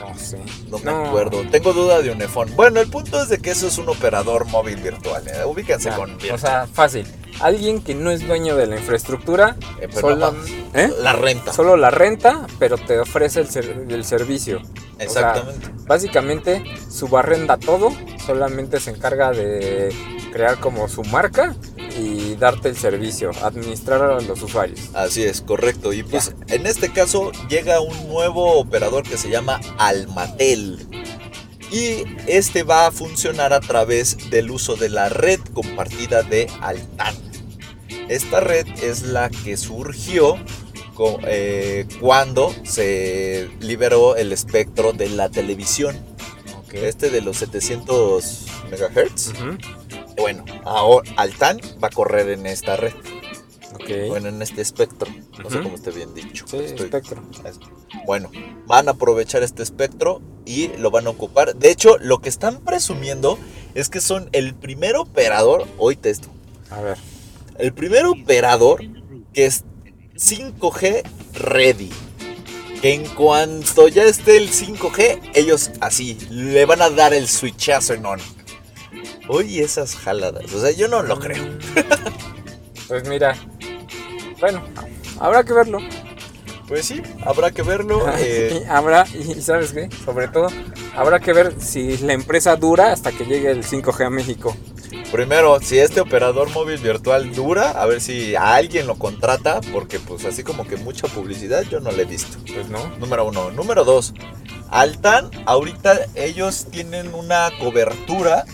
[0.00, 0.38] No sé.
[0.68, 1.42] No me acuerdo.
[1.50, 2.54] Tengo duda de Unifón.
[2.56, 5.26] Bueno, el punto es de que eso es un operador móvil virtual.
[5.28, 5.44] ¿eh?
[5.44, 7.06] Ubíquense Ya, con O sea, fácil.
[7.42, 10.34] Alguien que no es dueño de la infraestructura, Eh, solo.
[10.74, 10.90] ¿eh?
[11.00, 11.52] la renta.
[11.52, 14.58] solo la renta, pero te ofrece el, ser- el servicio.
[14.58, 15.68] O sea, Exactamente.
[15.86, 17.92] básicamente, subarrenda todo,
[18.24, 19.92] solamente se encarga de
[20.32, 21.56] crear como su marca
[21.98, 24.78] y darte el servicio, administrar a los usuarios.
[24.94, 25.92] Así es, correcto.
[25.92, 30.86] Y pues en este caso llega un nuevo operador que se llama Almatel.
[31.72, 37.14] Y este va a funcionar a través del uso de la red compartida de Altan.
[38.08, 40.36] Esta red es la que surgió
[41.26, 45.96] eh, cuando se liberó el espectro de la televisión.
[46.72, 49.28] Este de los 700 megahertz.
[49.28, 49.58] Ujú,
[50.16, 52.92] Bueno, ahora Altan va a correr en esta red.
[54.08, 55.10] Bueno, en este espectro.
[55.42, 56.46] No sé cómo esté bien dicho.
[56.48, 57.22] Sí, Estoy- espectro.
[57.44, 57.58] es-
[58.06, 58.30] Bueno,
[58.66, 61.56] van a aprovechar este espectro y lo van a ocupar.
[61.56, 63.38] De hecho, lo que están presumiendo
[63.74, 66.28] es que son el primer operador, hoy esto,
[66.70, 66.96] A ver.
[67.58, 68.82] El primer operador
[69.32, 69.64] que es
[70.16, 71.02] 5G
[71.34, 71.90] ready.
[72.80, 77.94] Que en cuanto ya esté el 5G, ellos así le van a dar el switchazo
[77.94, 78.20] en on.
[79.28, 80.52] Oye, esas jaladas.
[80.52, 81.44] O sea, yo no lo creo.
[82.88, 83.34] Pues mira,
[84.38, 84.62] bueno,
[85.18, 85.78] habrá que verlo.
[86.68, 88.04] Pues sí, habrá que verlo.
[88.18, 90.48] eh, Y habrá, y sabes qué, sobre todo,
[90.94, 94.54] habrá que ver si la empresa dura hasta que llegue el 5G a México.
[95.12, 100.00] Primero, si este operador móvil virtual dura, a ver si a alguien lo contrata, porque
[100.00, 102.38] pues así como que mucha publicidad yo no le he visto.
[102.52, 102.88] Pues no.
[102.98, 103.50] Número uno.
[103.50, 104.14] Número dos,
[104.70, 108.44] Altan, ahorita ellos tienen una cobertura.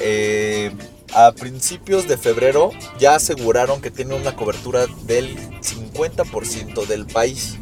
[0.00, 0.72] eh,
[1.14, 7.58] a principios de febrero ya aseguraron que tienen una cobertura del 50% del país.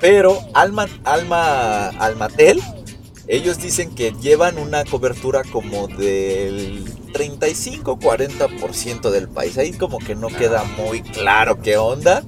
[0.00, 2.62] Pero Alma, Alma, Almatel,
[3.28, 9.58] ellos dicen que llevan una cobertura como del 35-40% del país.
[9.58, 12.24] Ahí como que no queda muy claro qué onda.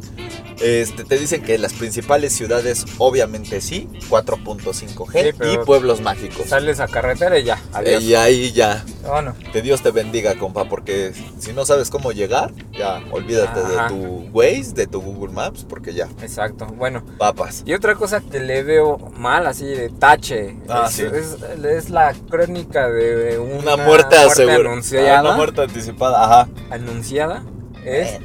[0.60, 6.46] Este, te dicen que las principales ciudades obviamente sí, 4.5G Sí, pero- y pueblos mágicos.
[6.48, 8.02] Sales a carretera y ya, adiós.
[8.02, 12.12] Eh, y ahí ya, Bueno, que Dios te bendiga, compa, porque si no sabes cómo
[12.12, 13.84] llegar, ya olvídate Ajá.
[13.84, 16.66] de tu Waze, de tu Google Maps, porque ya, exacto.
[16.66, 17.62] Bueno, papas.
[17.64, 21.02] y otra cosa que le veo mal, así de tache, Ah, es, sí.
[21.04, 25.20] es- es la crónica de una, Una, muerte, anunciada.
[25.22, 26.48] Una muerte anticipada, ajá.
[26.70, 27.42] anunciada
[27.84, 28.18] es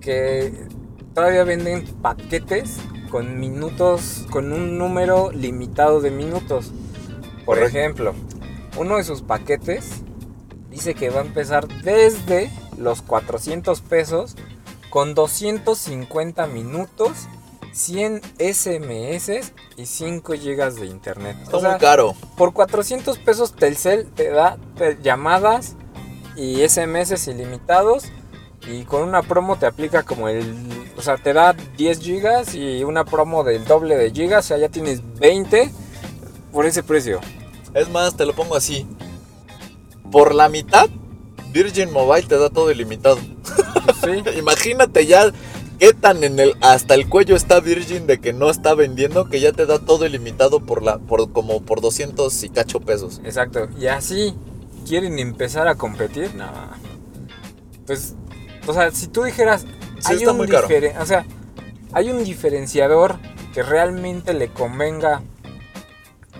[0.00, 0.52] que
[1.16, 2.76] todavía venden paquetes
[3.10, 6.72] con minutos, con un número limitado de minutos.
[7.46, 7.78] Por Correcto.
[7.78, 8.14] ejemplo,
[8.76, 9.88] uno de sus paquetes
[10.70, 14.36] dice que va a empezar desde los 400 pesos
[14.90, 17.28] con 250 minutos,
[17.72, 21.38] 100 SMS y 5 GB de internet.
[21.44, 22.14] Está O sea, muy caro.
[22.36, 24.58] por 400 pesos Telcel te da
[25.02, 25.76] llamadas
[26.36, 28.04] y SMS ilimitados
[28.66, 30.54] y con una promo te aplica como el...
[30.96, 34.58] O sea, te da 10 gigas y una promo del doble de gigas, o sea,
[34.58, 35.70] ya tienes 20
[36.52, 37.20] por ese precio.
[37.74, 38.86] Es más, te lo pongo así.
[40.10, 40.88] Por la mitad,
[41.52, 43.18] Virgin Mobile te da todo ilimitado.
[44.02, 45.30] Sí, Imagínate ya
[45.78, 49.40] qué tan en el hasta el cuello está Virgin de que no está vendiendo que
[49.40, 53.20] ya te da todo ilimitado por la por como por 200 y cacho pesos.
[53.24, 53.68] exacto.
[53.78, 54.34] Y así
[54.86, 56.46] quieren empezar a competir, no.
[57.86, 58.14] Pues,
[58.66, 59.62] o sea, si tú dijeras,
[60.00, 60.68] Sí, hay un muy caro.
[60.68, 61.24] diferen- o sea,
[61.92, 63.16] hay un diferenciador
[63.54, 65.22] que realmente le convenga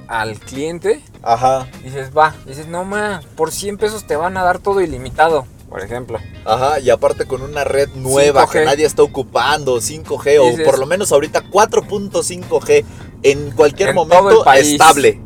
[0.09, 1.67] al cliente, Ajá.
[1.83, 5.83] dices, va, dices, no ma, por 100 pesos te van a dar todo ilimitado, por
[5.83, 6.19] ejemplo.
[6.45, 8.53] Ajá, y aparte con una red nueva 5G.
[8.53, 12.85] que nadie está ocupando, 5G o por lo menos ahorita 4.5G
[13.25, 14.69] en cualquier En todo momento el país.
[14.73, 15.21] estable.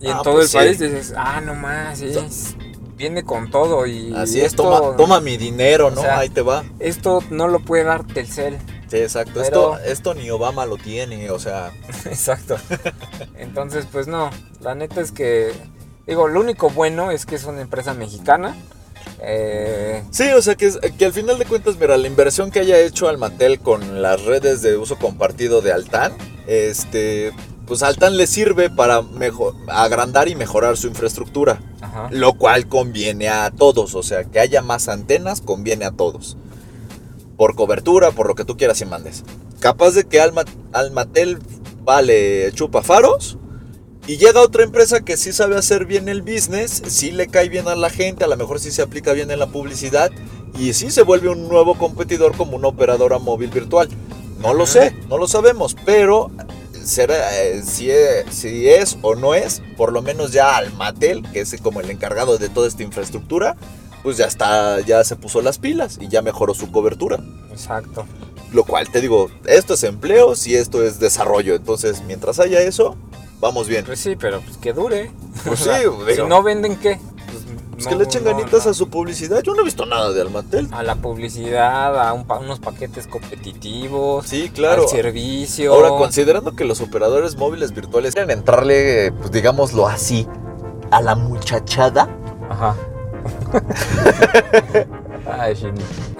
[0.00, 0.56] Y en Ah, todo pues el sí.
[0.58, 2.12] país dices, ah, no más, sí,
[2.96, 6.00] viene con todo y Así es, esto, toma, toma mi dinero, ¿no?
[6.00, 6.64] o sea, Ahí te va.
[6.78, 8.58] esto no lo puede dar Telcel.
[8.88, 9.32] Sí, exacto.
[9.42, 11.72] pero- Esto, esto ni Obama lo tiene, o sea.
[12.04, 12.56] Exacto.
[13.36, 14.30] Entonces, pues no,
[14.60, 15.52] la neta es que,
[16.06, 18.54] digo, lo único bueno es que es una empresa mexicana.
[19.20, 22.78] Eh, Sí, o sea que, que al final de cuentas, mira, la inversión que haya
[22.78, 26.12] hecho Almatel con las redes de uso compartido de Altan,
[26.46, 27.32] este,
[27.66, 32.08] pues Altan le sirve para mejor, agrandar y mejorar su infraestructura, ajá.
[32.10, 36.36] lo cual conviene a todos, o sea, que haya más antenas conviene a todos.
[37.36, 39.24] Por cobertura, por lo que tú quieras y mandes.
[39.60, 41.38] Capaz de que Alma- Almatel
[41.82, 43.38] vale chupa faros
[44.06, 47.66] y llega otra empresa que sí sabe hacer bien el business, sí le cae bien
[47.68, 50.10] a la gente, a lo mejor sí se aplica bien en la publicidad
[50.58, 53.88] y sí se vuelve un nuevo competidor como una operadora móvil virtual.
[54.40, 56.30] No lo sé, no lo sabemos, pero
[56.84, 61.40] será, eh, si, es, si es o no es, por lo menos ya Almatel, que
[61.40, 63.56] es como el encargado de toda esta infraestructura,
[64.02, 67.18] pues ya está, ya se puso las pilas y ya mejoró su cobertura.
[67.50, 68.06] Exacto.
[68.52, 71.54] Lo cual te digo, esto es empleo, si esto es desarrollo.
[71.54, 72.96] Entonces, mientras haya eso,
[73.40, 73.84] vamos bien.
[73.84, 75.10] Pues sí, pero pues que dure.
[75.44, 75.70] Pues sí,
[76.14, 77.00] Si no venden, ¿qué?
[77.84, 78.70] Pues, no- que le echen no, ganitas no.
[78.70, 79.42] a su publicidad.
[79.42, 80.68] Yo no he visto nada de Almatel.
[80.72, 84.26] A la publicidad, a un unos paquetes competitivos.
[84.26, 84.82] Sí, claro.
[84.82, 85.72] Al servicio.
[85.72, 90.26] Ahora, considerando que los operadores móviles virtuales quieren entrarle, pues digámoslo así,
[90.90, 92.08] a la muchachada.
[92.50, 92.74] Ajá.
[95.30, 95.54] Ay.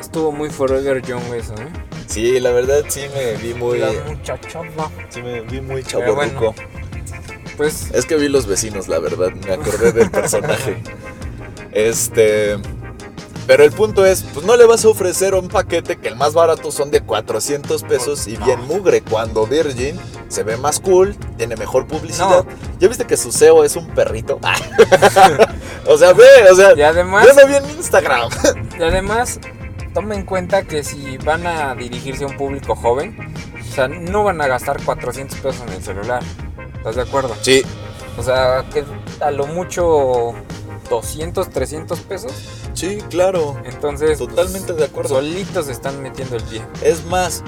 [0.01, 1.69] Estuvo muy Forever Young eso, ¿eh?
[2.07, 4.91] Sí, la verdad sí me vi muy, La muchachona.
[5.09, 6.55] sí me vi muy Pero bueno.
[7.57, 10.83] Pues, Es que vi los vecinos, la verdad, me acordé del personaje.
[11.75, 12.57] Este.
[13.47, 16.33] Pero el punto es, pues no le vas a ofrecer un paquete que el más
[16.33, 21.55] barato son de 400 pesos y bien mugre, cuando Virgin se ve más cool, tiene
[21.57, 22.47] mejor publicidad.
[22.79, 24.41] ¿Ya viste que su SEO es un perrito?
[25.87, 28.31] o sea, ve, o sea, y además, yo no vi en Instagram.
[28.79, 29.39] y además,
[29.93, 33.15] toma en cuenta que si van a dirigirse a un público joven,
[33.61, 36.23] o sea, no van a gastar 400 pesos en el celular.
[36.77, 37.35] ¿Estás de acuerdo?
[37.43, 37.63] Sí,
[38.17, 38.85] O sea, que
[39.21, 40.35] a lo mucho
[40.89, 42.33] 200, 300 pesos.
[42.73, 43.57] sí, claro.
[43.65, 45.17] Entonces, pues, Totalmente de acuerdo.
[45.17, 46.63] solitos están metiendo el pie.
[46.83, 47.43] Es más,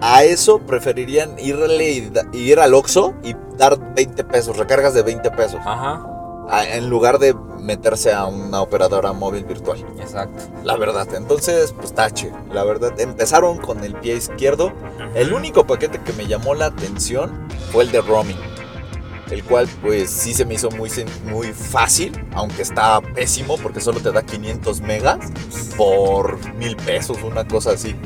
[0.00, 5.30] a eso preferirían irle y ir al Oxxo y dar 20 pesos, recargas de 20
[5.30, 6.04] pesos, Ajá,
[6.48, 9.78] a- en lugar de meterse a una operadora móvil virtual.
[9.98, 10.42] exacto.
[10.64, 12.30] La verdad, entonces, pues tache.
[12.52, 14.72] La verdad, empezaron con el pie izquierdo.
[15.14, 18.36] El único paquete que me llamó la atención fue el de roaming.
[19.30, 20.90] El cual, pues sí se me hizo muy,
[21.24, 25.18] muy fácil, aunque está pésimo porque solo te da 500 megas
[25.76, 27.96] por mil pesos, una cosa así.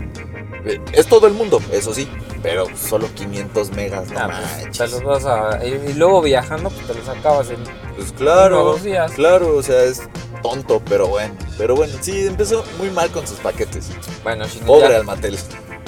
[0.65, 2.09] Eh, Es todo el mundo, eso sí,
[2.43, 4.79] pero solo 500 megas, no Ah, pues, manches.
[4.79, 5.65] te los vas a.
[5.65, 7.59] Y, luego viajando, pues te los acabas en
[7.97, 9.13] Pues claro, dos días.
[9.13, 10.03] claro, o sea, es
[10.43, 11.35] tonto, pero bueno.
[11.57, 13.91] Pero bueno, sí, empezó muy mal con sus paquetes.
[14.23, 14.97] Bueno, Pobre ya.
[14.99, 15.37] Almatel.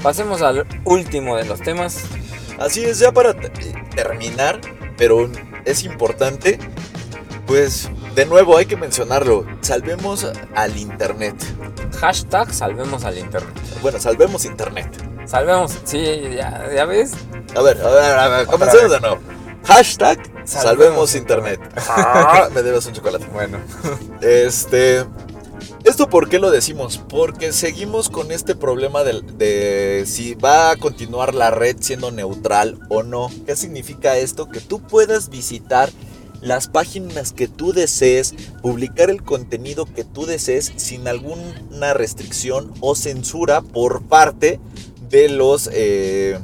[0.02, 1.98] Pasemos al último de los temas.
[2.58, 3.50] Así es, ya para te-
[3.94, 4.60] terminar,
[5.00, 5.30] pero
[5.64, 6.58] es importante,
[7.46, 11.36] pues de nuevo hay que mencionarlo, salvemos al Internet.
[11.98, 13.54] Hashtag salvemos al internet.
[13.80, 14.88] Bueno, salvemos Internet.
[15.24, 16.02] Salvemos, sí,
[16.36, 17.12] ya, ya ves.
[17.56, 19.18] A ver, a ver, a ver, comencemos de nuevo.
[19.64, 21.60] Hashtag salvemos, Salvemos Internet.
[21.88, 23.24] Ah, me debes un chocolate.
[23.32, 23.56] Bueno,
[24.20, 25.06] Este.
[25.84, 27.00] ¿Esto por qué lo decimos?
[27.08, 32.78] Porque seguimos con este problema de, de si va a continuar la red siendo neutral
[32.88, 33.30] o no.
[33.46, 34.48] ¿Qué significa esto?
[34.48, 35.90] Que tú puedas visitar
[36.42, 42.94] las páginas que tú desees, publicar el contenido que tú desees sin alguna restricción o
[42.94, 44.58] censura por parte
[45.10, 46.38] de los, eh,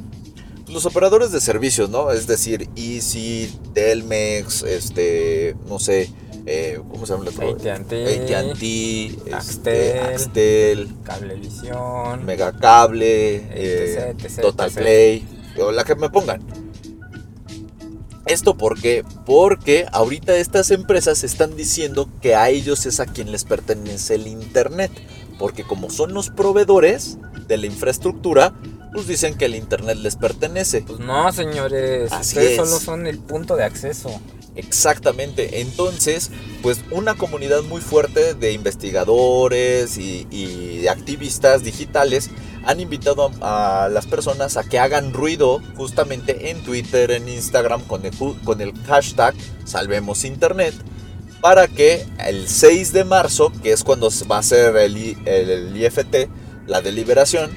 [0.67, 2.11] los operadores de servicios, ¿no?
[2.11, 6.11] Es decir, Easy, Telmex, este, no sé,
[6.47, 7.49] eh, ¿cómo se llama el otro?
[7.49, 9.67] AT&T, AT&T, Axtel.
[9.67, 14.77] este, Axtel, Cablevisión, Megacable, eh, etc, Total etc.
[14.77, 15.27] Play,
[15.59, 16.41] o la que me pongan.
[18.25, 19.03] ¿Esto por qué?
[19.25, 24.27] Porque ahorita estas empresas están diciendo que a ellos es a quien les pertenece el
[24.27, 24.91] Internet.
[25.39, 27.17] Porque como son los proveedores
[27.47, 28.53] de la infraestructura,
[28.93, 30.81] pues dicen que el Internet les pertenece.
[30.81, 32.67] Pues no, señores, Así ustedes es.
[32.69, 34.09] solo son el punto de acceso.
[34.57, 36.31] Exactamente, entonces,
[36.63, 42.31] pues una comunidad muy fuerte de investigadores y, activistas digitales
[42.65, 48.01] han invitado a, las personas a que hagan ruido justamente en Twitter, en Instagram, con
[48.61, 50.73] el, hashtag Salvemos Internet,
[51.39, 56.29] para que el 6 de marzo, que es cuando va a ser el, el IFT,
[56.65, 57.51] la deliberación,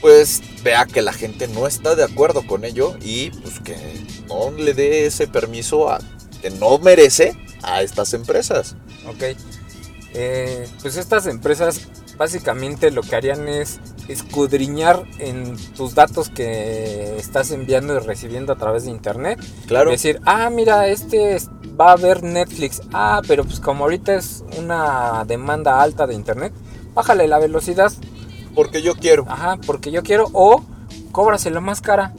[0.00, 3.76] pues vea que la gente no está de acuerdo con ello y pues que
[4.26, 6.00] no le dé ese permiso a
[6.40, 8.76] que no merece a estas empresas.
[9.06, 9.36] Ok.
[10.12, 11.80] Eh, pues estas empresas
[12.16, 18.56] básicamente lo que harían es escudriñar en tus datos que estás enviando y recibiendo a
[18.56, 19.38] través de internet.
[19.66, 21.48] Claro, Decir, ah, mira, este es-
[21.80, 22.82] va a ver Netflix.
[22.92, 26.52] Ah, pero pues como ahorita es una demanda alta de internet,
[26.94, 27.92] bájale la velocidad.
[28.54, 29.24] porque yo quiero.
[29.28, 30.26] Ajá, porque yo quiero.
[30.32, 30.64] O
[31.12, 32.12] cóbraselo más cara.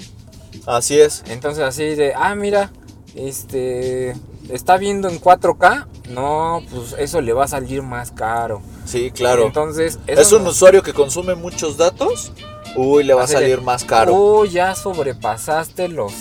[0.65, 1.23] Así es.
[1.27, 2.71] Entonces así de, ah, mira,
[3.15, 4.15] este,
[4.49, 5.85] está viendo en 4K.
[6.09, 8.61] No, pues eso le va a salir más caro.
[8.85, 9.45] Sí, claro.
[9.45, 12.31] Entonces, eso es un no- usuario que consume muchos datos.
[12.75, 14.13] Uy, le va a salir más caro.
[14.15, 16.13] Oh, ya sobrepasaste los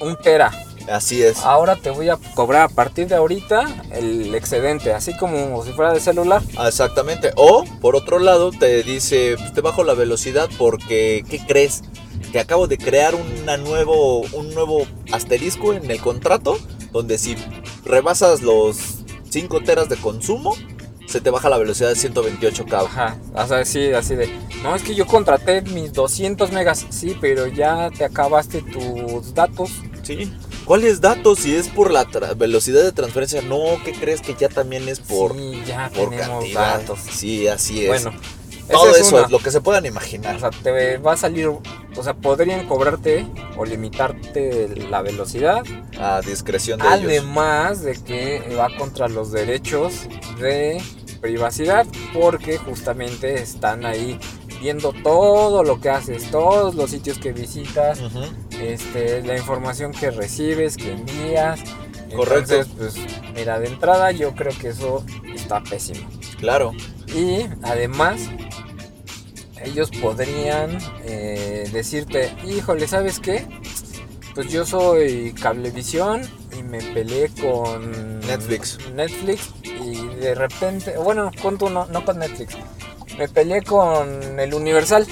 [0.00, 0.50] un tera.
[0.90, 1.38] Así es.
[1.44, 5.92] Ahora te voy a cobrar a partir de ahorita el excedente, así como si fuera
[5.92, 6.42] de celular.
[6.56, 7.32] Ah, Exactamente.
[7.36, 11.82] O, por otro lado, te dice, pues, te bajo la velocidad porque, ¿qué crees?
[12.32, 16.58] Que acabo de crear una nuevo, un nuevo asterisco en el contrato,
[16.90, 17.36] donde si
[17.84, 20.56] rebasas los 5 teras de consumo,
[21.06, 22.86] se te baja la velocidad de 128K.
[22.86, 24.30] Ajá, o sea, sí, así de,
[24.62, 29.70] no, es que yo contraté mis 200 megas, sí, pero ya te acabaste tus datos.
[30.02, 30.32] Sí.
[30.64, 31.40] ¿Cuáles datos?
[31.40, 32.04] Si es por la
[32.36, 36.28] velocidad de transferencia, no, ¿qué crees que ya también es por, sí, ya por tenemos
[36.28, 36.78] cantidad?
[36.78, 37.00] datos.
[37.00, 37.88] Sí, así es.
[37.88, 38.12] Bueno,
[38.70, 39.24] todo es eso una.
[39.26, 40.36] es lo que se puedan imaginar.
[40.36, 45.62] O sea, te va a salir, o sea, podrían cobrarte o limitarte la velocidad,
[45.98, 47.00] a discreción de ellos.
[47.02, 50.08] además de que va contra los derechos
[50.38, 50.80] de
[51.20, 54.18] privacidad, porque justamente están ahí
[54.60, 58.00] viendo todo lo que haces, todos los sitios que visitas,
[58.60, 61.60] este, la información que recibes, que envías.
[62.14, 62.54] Correcto.
[62.54, 65.04] Entonces, pues, mira, de entrada yo creo que eso
[65.34, 66.06] está pésimo.
[66.38, 66.72] Claro.
[67.08, 68.20] Y además,
[69.64, 73.46] ellos podrían eh, decirte, híjole, ¿sabes qué?
[74.34, 76.22] Pues yo soy Cablevisión
[76.58, 78.78] y me peleé con Netflix.
[78.94, 82.56] Netflix y de repente, bueno, con tu no, no con Netflix,
[83.18, 85.06] me peleé con el Universal,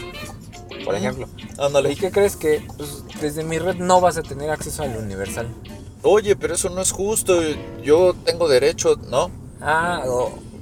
[0.85, 1.29] por ejemplo.
[1.59, 1.93] Ándale.
[1.93, 5.49] ¿Y qué crees que pues, desde mi red no vas a tener acceso al Universal?
[6.03, 7.39] Oye, pero eso no es justo.
[7.83, 9.31] Yo tengo derecho, ¿no?
[9.61, 10.03] Ah,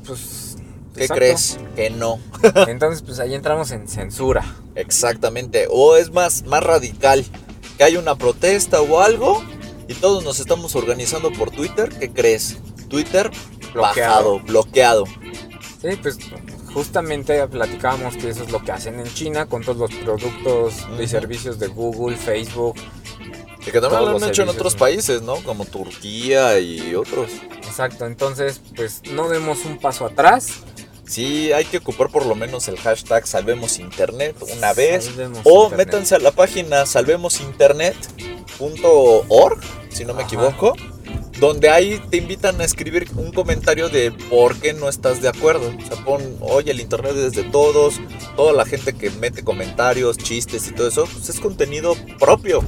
[0.05, 0.47] pues...
[0.99, 1.20] ¿Qué exacto.
[1.20, 1.59] crees?
[1.76, 2.18] Que no.
[2.66, 4.44] Entonces, pues ahí entramos en censura.
[4.74, 5.66] Exactamente.
[5.70, 7.24] O es más, más radical.
[7.76, 9.42] Que hay una protesta o algo.
[9.86, 11.88] Y todos nos estamos organizando por Twitter.
[11.88, 12.59] ¿Qué crees?
[12.88, 13.30] Twitter
[13.72, 13.80] Bloqueado.
[13.80, 15.05] bajado, bloqueado.
[15.80, 16.18] Sí, pues
[16.74, 21.07] justamente platicábamos que eso es lo que hacen en China con todos los productos y
[21.07, 22.76] servicios de Google, Facebook.
[23.66, 25.36] Y que también lo han hecho en otros países, ¿no?
[25.36, 27.30] Como Turquía y otros.
[27.66, 30.62] Exacto, entonces pues no demos un paso atrás.
[31.09, 35.06] Sí, hay que ocupar por lo menos el hashtag Salvemos Internet una vez.
[35.06, 35.86] Salvemos O Internet.
[35.88, 40.28] métanse a la página salvemosinternet.org, si no me Ajá.
[40.28, 40.74] equivoco,
[41.40, 45.68] donde ahí te invitan a escribir un comentario de por qué no estás de acuerdo.
[45.68, 48.00] O sea, pon, oye, el Internet es de todos,
[48.36, 52.62] toda la gente que mete comentarios, chistes y todo eso, pues es contenido propio.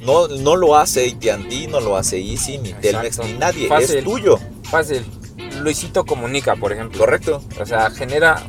[0.00, 3.98] No, no lo hace AT&T, no lo hace Easy, ni Telmex, ni nadie, Fácil.
[3.98, 4.38] es tuyo.
[4.68, 5.04] Fácil.
[5.60, 6.98] Luisito comunica, por ejemplo.
[6.98, 7.42] Correcto.
[7.60, 8.42] O sea, genera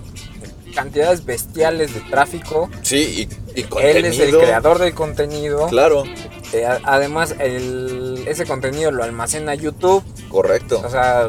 [0.76, 2.70] cantidades bestiales de tráfico.
[2.82, 5.68] Sí, y, y Él es el creador del contenido.
[5.68, 6.04] Claro,
[6.56, 10.04] Eh, además, el- ese contenido lo almacena YouTube.
[10.30, 10.82] correcto.
[10.86, 11.28] O sea,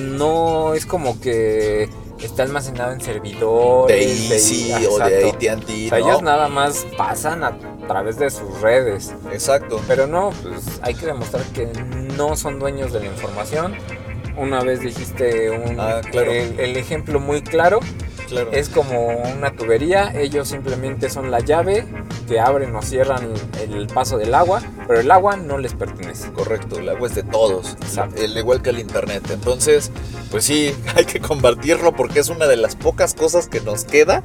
[0.00, 1.88] no es como que
[2.22, 4.28] está almacenado en servidores.
[4.28, 5.38] de Easy o Exacto.
[5.38, 6.06] de AT&T, O sea, ¿no?
[6.08, 7.56] ellos nada más pasan a
[7.86, 9.12] través de sus redes.
[9.32, 9.80] Exacto.
[9.86, 11.66] Pero no, pues hay que demostrar que
[12.16, 13.76] no son dueños de la información.
[14.36, 16.30] Una vez dijiste un, Ah, claro.
[16.32, 17.80] el, el ejemplo muy claro.
[18.28, 18.50] Claro.
[18.52, 19.06] Es como
[19.36, 20.12] una tubería.
[20.18, 21.86] Ellos simplemente son la llave
[22.26, 23.32] que abren o cierran
[23.62, 24.60] el paso del agua.
[24.88, 26.32] Pero el agua no les pertenece.
[26.32, 28.20] Correcto, el agua es de todos, Exacto.
[28.20, 29.22] el, igual que el internet.
[29.30, 29.92] Entonces,
[30.30, 34.22] pues sí, hay que compartirlo porque es una de las pocas cosas que nos queda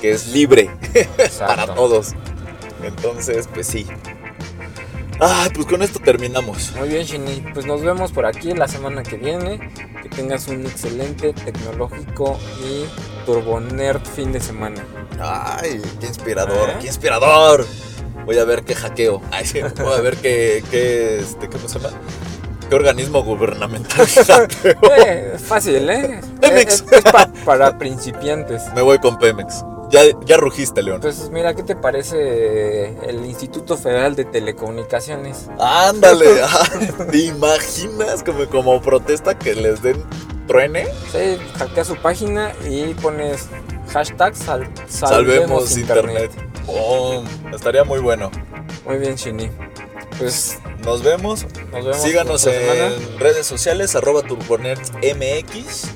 [0.00, 0.70] que es libre
[1.40, 2.14] para todos.
[2.84, 3.86] Entonces, pues sí.
[5.20, 6.72] Ah, pues con esto terminamos.
[6.78, 7.44] Muy bien, Shini.
[7.54, 9.58] Pues nos vemos por aquí la semana que viene.
[10.02, 12.84] Que tengas un excelente, tecnológico y
[13.24, 14.84] turbonerd fin de semana.
[15.20, 16.76] Ay, qué inspirador, ¿Eh?
[16.80, 17.64] qué inspirador.
[18.26, 19.22] Voy a ver qué hackeo.
[19.30, 21.94] Ay, sí, voy a ver qué, qué, este, ¿cómo se llama?
[22.68, 24.78] ¿Qué organismo gubernamental hackeo?
[24.96, 26.20] Eh, fácil, ¿eh?
[26.40, 26.74] Pemex.
[26.74, 28.62] Es, es pa- para principiantes.
[28.74, 29.62] Me voy con Pemex.
[29.92, 30.96] Ya, ya rugiste, León.
[30.96, 35.48] Entonces, mira, ¿qué te parece el Instituto Federal de Telecomunicaciones?
[35.60, 36.66] Ándale, ah,
[37.10, 40.02] ¿te imaginas como, como protesta que les den
[40.48, 40.86] truene?
[41.12, 43.48] Sí, hackea su página y pones
[43.92, 46.30] hashtag sal- Salvemos, salvemos internet.
[46.66, 47.22] Oh,
[47.54, 48.30] estaría muy bueno.
[48.86, 49.50] Muy bien, Shini.
[50.18, 51.46] Pues Nos vemos.
[51.72, 52.02] nos vemos.
[52.02, 55.88] Síganos en redes sociales, arroba turbonerdsmx.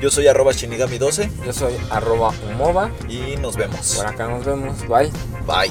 [0.00, 2.90] Yo soy arroba shinigami12 Yo soy arroba Umova.
[3.08, 3.94] y nos vemos.
[3.96, 4.80] Por acá nos vemos.
[4.88, 5.10] Bye.
[5.46, 5.70] Bye.